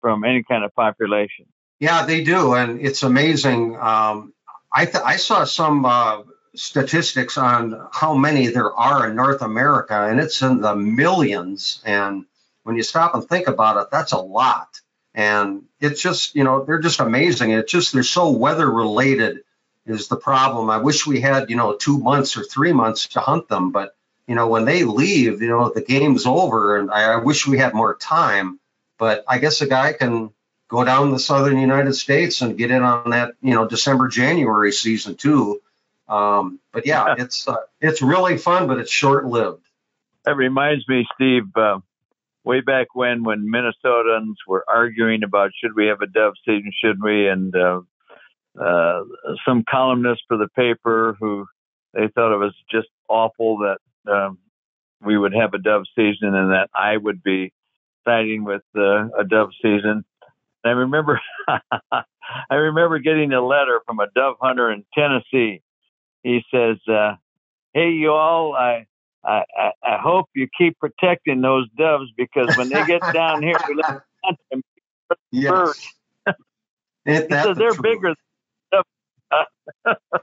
from 0.00 0.24
any 0.24 0.42
kind 0.42 0.64
of 0.64 0.74
population. 0.74 1.46
Yeah, 1.80 2.06
they 2.06 2.22
do, 2.22 2.54
and 2.54 2.80
it's 2.80 3.02
amazing. 3.02 3.76
Um, 3.76 4.32
I 4.72 4.86
th- 4.86 5.04
I 5.04 5.16
saw 5.16 5.44
some 5.44 5.84
uh, 5.84 6.22
statistics 6.54 7.38
on 7.38 7.88
how 7.92 8.14
many 8.14 8.48
there 8.48 8.72
are 8.72 9.08
in 9.08 9.16
North 9.16 9.42
America, 9.42 10.06
and 10.08 10.20
it's 10.20 10.42
in 10.42 10.60
the 10.60 10.76
millions. 10.76 11.82
And 11.84 12.26
when 12.64 12.76
you 12.76 12.82
stop 12.82 13.14
and 13.14 13.26
think 13.26 13.48
about 13.48 13.80
it, 13.82 13.88
that's 13.90 14.12
a 14.12 14.18
lot. 14.18 14.80
And 15.14 15.64
it's 15.80 16.00
just, 16.00 16.34
you 16.34 16.44
know, 16.44 16.64
they're 16.64 16.80
just 16.80 17.00
amazing. 17.00 17.50
It's 17.50 17.70
just 17.70 17.92
they're 17.92 18.02
so 18.02 18.30
weather 18.30 18.70
related 18.70 19.40
is 19.84 20.08
the 20.08 20.16
problem. 20.16 20.70
I 20.70 20.78
wish 20.78 21.06
we 21.06 21.20
had, 21.20 21.50
you 21.50 21.56
know, 21.56 21.74
two 21.74 21.98
months 21.98 22.36
or 22.36 22.44
three 22.44 22.72
months 22.72 23.08
to 23.08 23.20
hunt 23.20 23.48
them, 23.48 23.72
but 23.72 23.96
you 24.28 24.36
know, 24.36 24.48
when 24.48 24.64
they 24.64 24.84
leave, 24.84 25.42
you 25.42 25.48
know, 25.48 25.70
the 25.70 25.82
game's 25.82 26.26
over, 26.26 26.76
and 26.76 26.90
I, 26.90 27.14
I 27.14 27.16
wish 27.16 27.46
we 27.46 27.58
had 27.58 27.74
more 27.74 27.96
time. 27.96 28.60
But 28.98 29.24
I 29.26 29.38
guess 29.38 29.60
a 29.60 29.66
guy 29.66 29.92
can 29.92 30.32
go 30.68 30.84
down 30.84 31.10
the 31.10 31.18
southern 31.18 31.58
United 31.58 31.94
States 31.94 32.40
and 32.40 32.56
get 32.56 32.70
in 32.70 32.82
on 32.82 33.10
that, 33.10 33.34
you 33.42 33.52
know, 33.52 33.66
December 33.66 34.08
January 34.08 34.72
season 34.72 35.16
too. 35.16 35.60
Um, 36.08 36.60
but 36.72 36.86
yeah, 36.86 37.14
it's 37.18 37.46
uh, 37.46 37.56
it's 37.80 38.02
really 38.02 38.38
fun, 38.38 38.66
but 38.66 38.78
it's 38.78 38.90
short 38.90 39.26
lived. 39.26 39.66
That 40.24 40.36
reminds 40.36 40.86
me, 40.88 41.06
Steve. 41.14 41.44
Uh, 41.56 41.80
way 42.44 42.60
back 42.60 42.88
when, 42.94 43.24
when 43.24 43.48
Minnesotans 43.48 44.34
were 44.46 44.64
arguing 44.68 45.22
about 45.22 45.50
should 45.60 45.74
we 45.74 45.86
have 45.86 46.00
a 46.00 46.06
dove 46.06 46.34
season, 46.44 46.72
should 46.82 47.02
we, 47.02 47.28
and 47.28 47.54
uh, 47.54 47.80
uh, 48.60 49.02
some 49.46 49.64
columnist 49.68 50.22
for 50.28 50.36
the 50.36 50.48
paper 50.48 51.16
who 51.20 51.46
they 51.94 52.08
thought 52.14 52.34
it 52.34 52.38
was 52.38 52.54
just 52.70 52.88
awful 53.08 53.58
that 53.58 54.12
um, 54.12 54.38
we 55.04 55.18
would 55.18 55.34
have 55.34 55.54
a 55.54 55.58
dove 55.58 55.84
season 55.94 56.34
and 56.34 56.52
that 56.52 56.70
I 56.74 56.96
would 56.96 57.22
be 57.22 57.52
siding 58.04 58.44
with 58.44 58.62
uh, 58.76 59.08
a 59.18 59.24
dove 59.28 59.50
season. 59.60 60.04
And 60.64 60.70
I 60.70 60.70
remember, 60.70 61.20
I 61.48 62.54
remember 62.54 62.98
getting 62.98 63.32
a 63.32 63.44
letter 63.44 63.80
from 63.86 64.00
a 64.00 64.06
dove 64.14 64.36
hunter 64.40 64.70
in 64.70 64.84
Tennessee. 64.94 65.62
He 66.22 66.44
says, 66.52 66.76
uh, 66.88 67.16
"Hey, 67.72 67.90
you 67.90 68.12
all, 68.12 68.54
I, 68.54 68.86
I, 69.24 69.42
I 69.82 69.98
hope 69.98 70.28
you 70.34 70.48
keep 70.56 70.78
protecting 70.78 71.40
those 71.40 71.68
doves 71.76 72.10
because 72.16 72.56
when 72.56 72.68
they 72.68 72.84
get 72.86 73.00
down 73.12 73.42
here, 73.42 73.56
we 73.68 73.74
let 73.74 74.02
them 74.50 74.62
yes. 75.30 75.50
birds." 75.50 75.94
he 77.04 77.16
says 77.16 77.28
the 77.28 77.54
they're 77.54 77.74
bigger. 77.74 78.14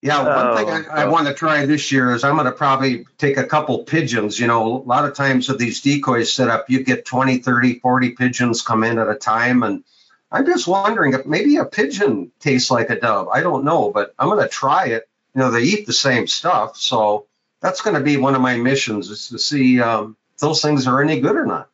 Yeah, 0.00 0.22
one 0.22 0.56
thing 0.56 0.70
I, 0.70 1.02
I, 1.02 1.04
oh, 1.04 1.10
want 1.10 1.26
to 1.26 1.34
try 1.34 1.66
this 1.66 1.90
year 1.90 2.12
is 2.12 2.22
I'm 2.22 2.34
going 2.34 2.46
to 2.46 2.52
probably 2.52 3.04
take 3.18 3.36
a 3.36 3.44
couple 3.44 3.82
pigeons. 3.82 4.38
You 4.38 4.46
know, 4.46 4.76
a 4.76 4.84
lot 4.84 5.04
of 5.04 5.14
times 5.14 5.48
with 5.48 5.58
these 5.58 5.80
decoys 5.80 6.32
set 6.32 6.48
up, 6.48 6.70
you 6.70 6.84
get 6.84 7.04
20, 7.04 7.38
30, 7.38 7.80
40 7.80 8.10
pigeons 8.10 8.62
come 8.62 8.84
in 8.84 9.00
at 9.00 9.08
a 9.08 9.16
time. 9.16 9.64
And 9.64 9.82
I'm 10.30 10.44
just 10.46 10.68
wondering 10.68 11.14
if 11.14 11.24
maybe 11.26 11.56
a 11.56 11.64
pigeon 11.64 12.30
tastes 12.38 12.70
like 12.70 12.90
a 12.90 13.00
dove. 13.00 13.28
I 13.28 13.40
don't 13.40 13.64
know, 13.64 13.90
but 13.90 14.14
I'm 14.18 14.28
going 14.28 14.42
to 14.42 14.48
try 14.48 14.86
it. 14.86 15.08
You 15.34 15.40
know, 15.40 15.50
they 15.50 15.62
eat 15.62 15.86
the 15.86 15.92
same 15.92 16.26
stuff. 16.26 16.76
So 16.76 17.26
that's 17.60 17.80
going 17.80 17.94
to 17.94 18.02
be 18.02 18.16
one 18.16 18.34
of 18.34 18.40
my 18.40 18.56
missions 18.56 19.08
is 19.10 19.28
to 19.28 19.38
see 19.38 19.80
um, 19.80 20.16
if 20.34 20.40
those 20.40 20.60
things 20.60 20.86
are 20.86 21.02
any 21.02 21.20
good 21.20 21.36
or 21.36 21.46
not. 21.46 21.68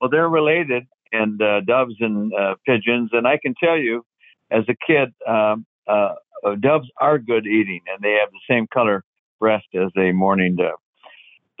Well, 0.00 0.10
they're 0.10 0.28
related, 0.28 0.86
and 1.12 1.40
uh, 1.40 1.60
doves 1.60 1.94
and 2.00 2.32
uh, 2.34 2.56
pigeons. 2.66 3.10
And 3.12 3.26
I 3.26 3.38
can 3.38 3.54
tell 3.54 3.78
you, 3.78 4.04
as 4.50 4.64
a 4.68 4.74
kid, 4.86 5.14
um, 5.26 5.64
uh, 5.86 6.14
doves 6.60 6.88
are 7.00 7.18
good 7.18 7.46
eating, 7.46 7.80
and 7.86 8.02
they 8.02 8.18
have 8.20 8.30
the 8.30 8.40
same 8.48 8.66
color 8.66 9.04
breast 9.38 9.66
as 9.74 9.90
a 9.96 10.12
mourning 10.12 10.56
dove. 10.56 10.78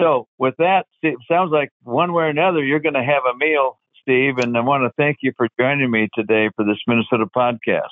So, 0.00 0.26
with 0.38 0.56
that, 0.58 0.86
it 1.02 1.16
sounds 1.28 1.52
like 1.52 1.70
one 1.84 2.12
way 2.12 2.24
or 2.24 2.28
another, 2.28 2.64
you're 2.64 2.80
going 2.80 2.94
to 2.94 3.04
have 3.04 3.22
a 3.32 3.36
meal, 3.36 3.78
Steve. 4.04 4.38
And 4.38 4.56
I 4.56 4.60
want 4.60 4.84
to 4.84 4.92
thank 4.96 5.18
you 5.22 5.32
for 5.36 5.48
joining 5.58 5.90
me 5.90 6.08
today 6.14 6.50
for 6.54 6.64
this 6.64 6.78
Minnesota 6.86 7.26
podcast. 7.34 7.88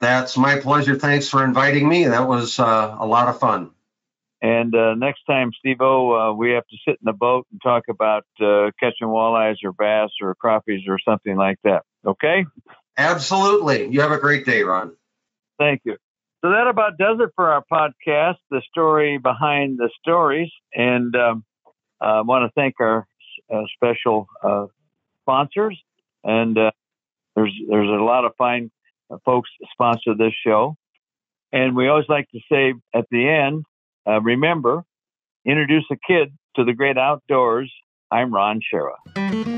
That's 0.00 0.36
my 0.36 0.58
pleasure. 0.58 0.96
Thanks 0.96 1.28
for 1.28 1.44
inviting 1.44 1.88
me. 1.88 2.06
That 2.06 2.26
was 2.26 2.58
uh, 2.58 2.96
a 2.98 3.06
lot 3.06 3.28
of 3.28 3.38
fun. 3.38 3.70
And 4.42 4.74
uh, 4.74 4.94
next 4.94 5.22
time, 5.26 5.50
Steve 5.58 5.80
O, 5.80 6.12
uh, 6.12 6.32
we 6.34 6.50
have 6.52 6.66
to 6.66 6.76
sit 6.86 6.98
in 7.00 7.04
the 7.04 7.12
boat 7.12 7.46
and 7.50 7.60
talk 7.62 7.84
about 7.88 8.24
uh, 8.40 8.70
catching 8.78 9.08
walleyes 9.08 9.56
or 9.64 9.72
bass 9.72 10.10
or 10.20 10.34
crappies 10.34 10.88
or 10.88 10.98
something 10.98 11.36
like 11.36 11.58
that. 11.64 11.84
Okay? 12.04 12.44
Absolutely. 12.98 13.88
You 13.88 14.00
have 14.02 14.12
a 14.12 14.18
great 14.18 14.44
day, 14.44 14.62
Ron. 14.62 14.94
Thank 15.58 15.82
you. 15.84 15.96
So 16.44 16.50
that 16.50 16.66
about 16.68 16.98
does 16.98 17.18
it 17.20 17.30
for 17.34 17.50
our 17.50 17.64
podcast, 17.72 18.36
the 18.50 18.62
story 18.70 19.18
behind 19.18 19.78
the 19.78 19.90
stories. 20.00 20.50
And 20.74 21.16
um, 21.16 21.44
I 22.00 22.20
want 22.20 22.44
to 22.44 22.52
thank 22.54 22.74
our 22.78 23.06
uh, 23.52 23.62
special 23.74 24.26
uh, 24.44 24.66
sponsors. 25.26 25.80
And 26.24 26.56
uh, 26.56 26.70
there's 27.34 27.54
there's 27.68 27.88
a 27.88 28.02
lot 28.02 28.24
of 28.24 28.32
fine 28.38 28.70
uh, 29.10 29.18
folks 29.24 29.50
sponsor 29.72 30.14
this 30.16 30.32
show. 30.44 30.76
And 31.52 31.76
we 31.76 31.88
always 31.88 32.06
like 32.08 32.28
to 32.30 32.40
say 32.50 32.74
at 32.94 33.06
the 33.10 33.28
end, 33.28 33.64
uh, 34.06 34.20
remember, 34.20 34.84
introduce 35.44 35.84
a 35.90 35.96
kid 35.96 36.32
to 36.56 36.64
the 36.64 36.72
great 36.72 36.98
outdoors. 36.98 37.72
I'm 38.10 38.32
Ron 38.32 38.60
Schara. 38.60 39.55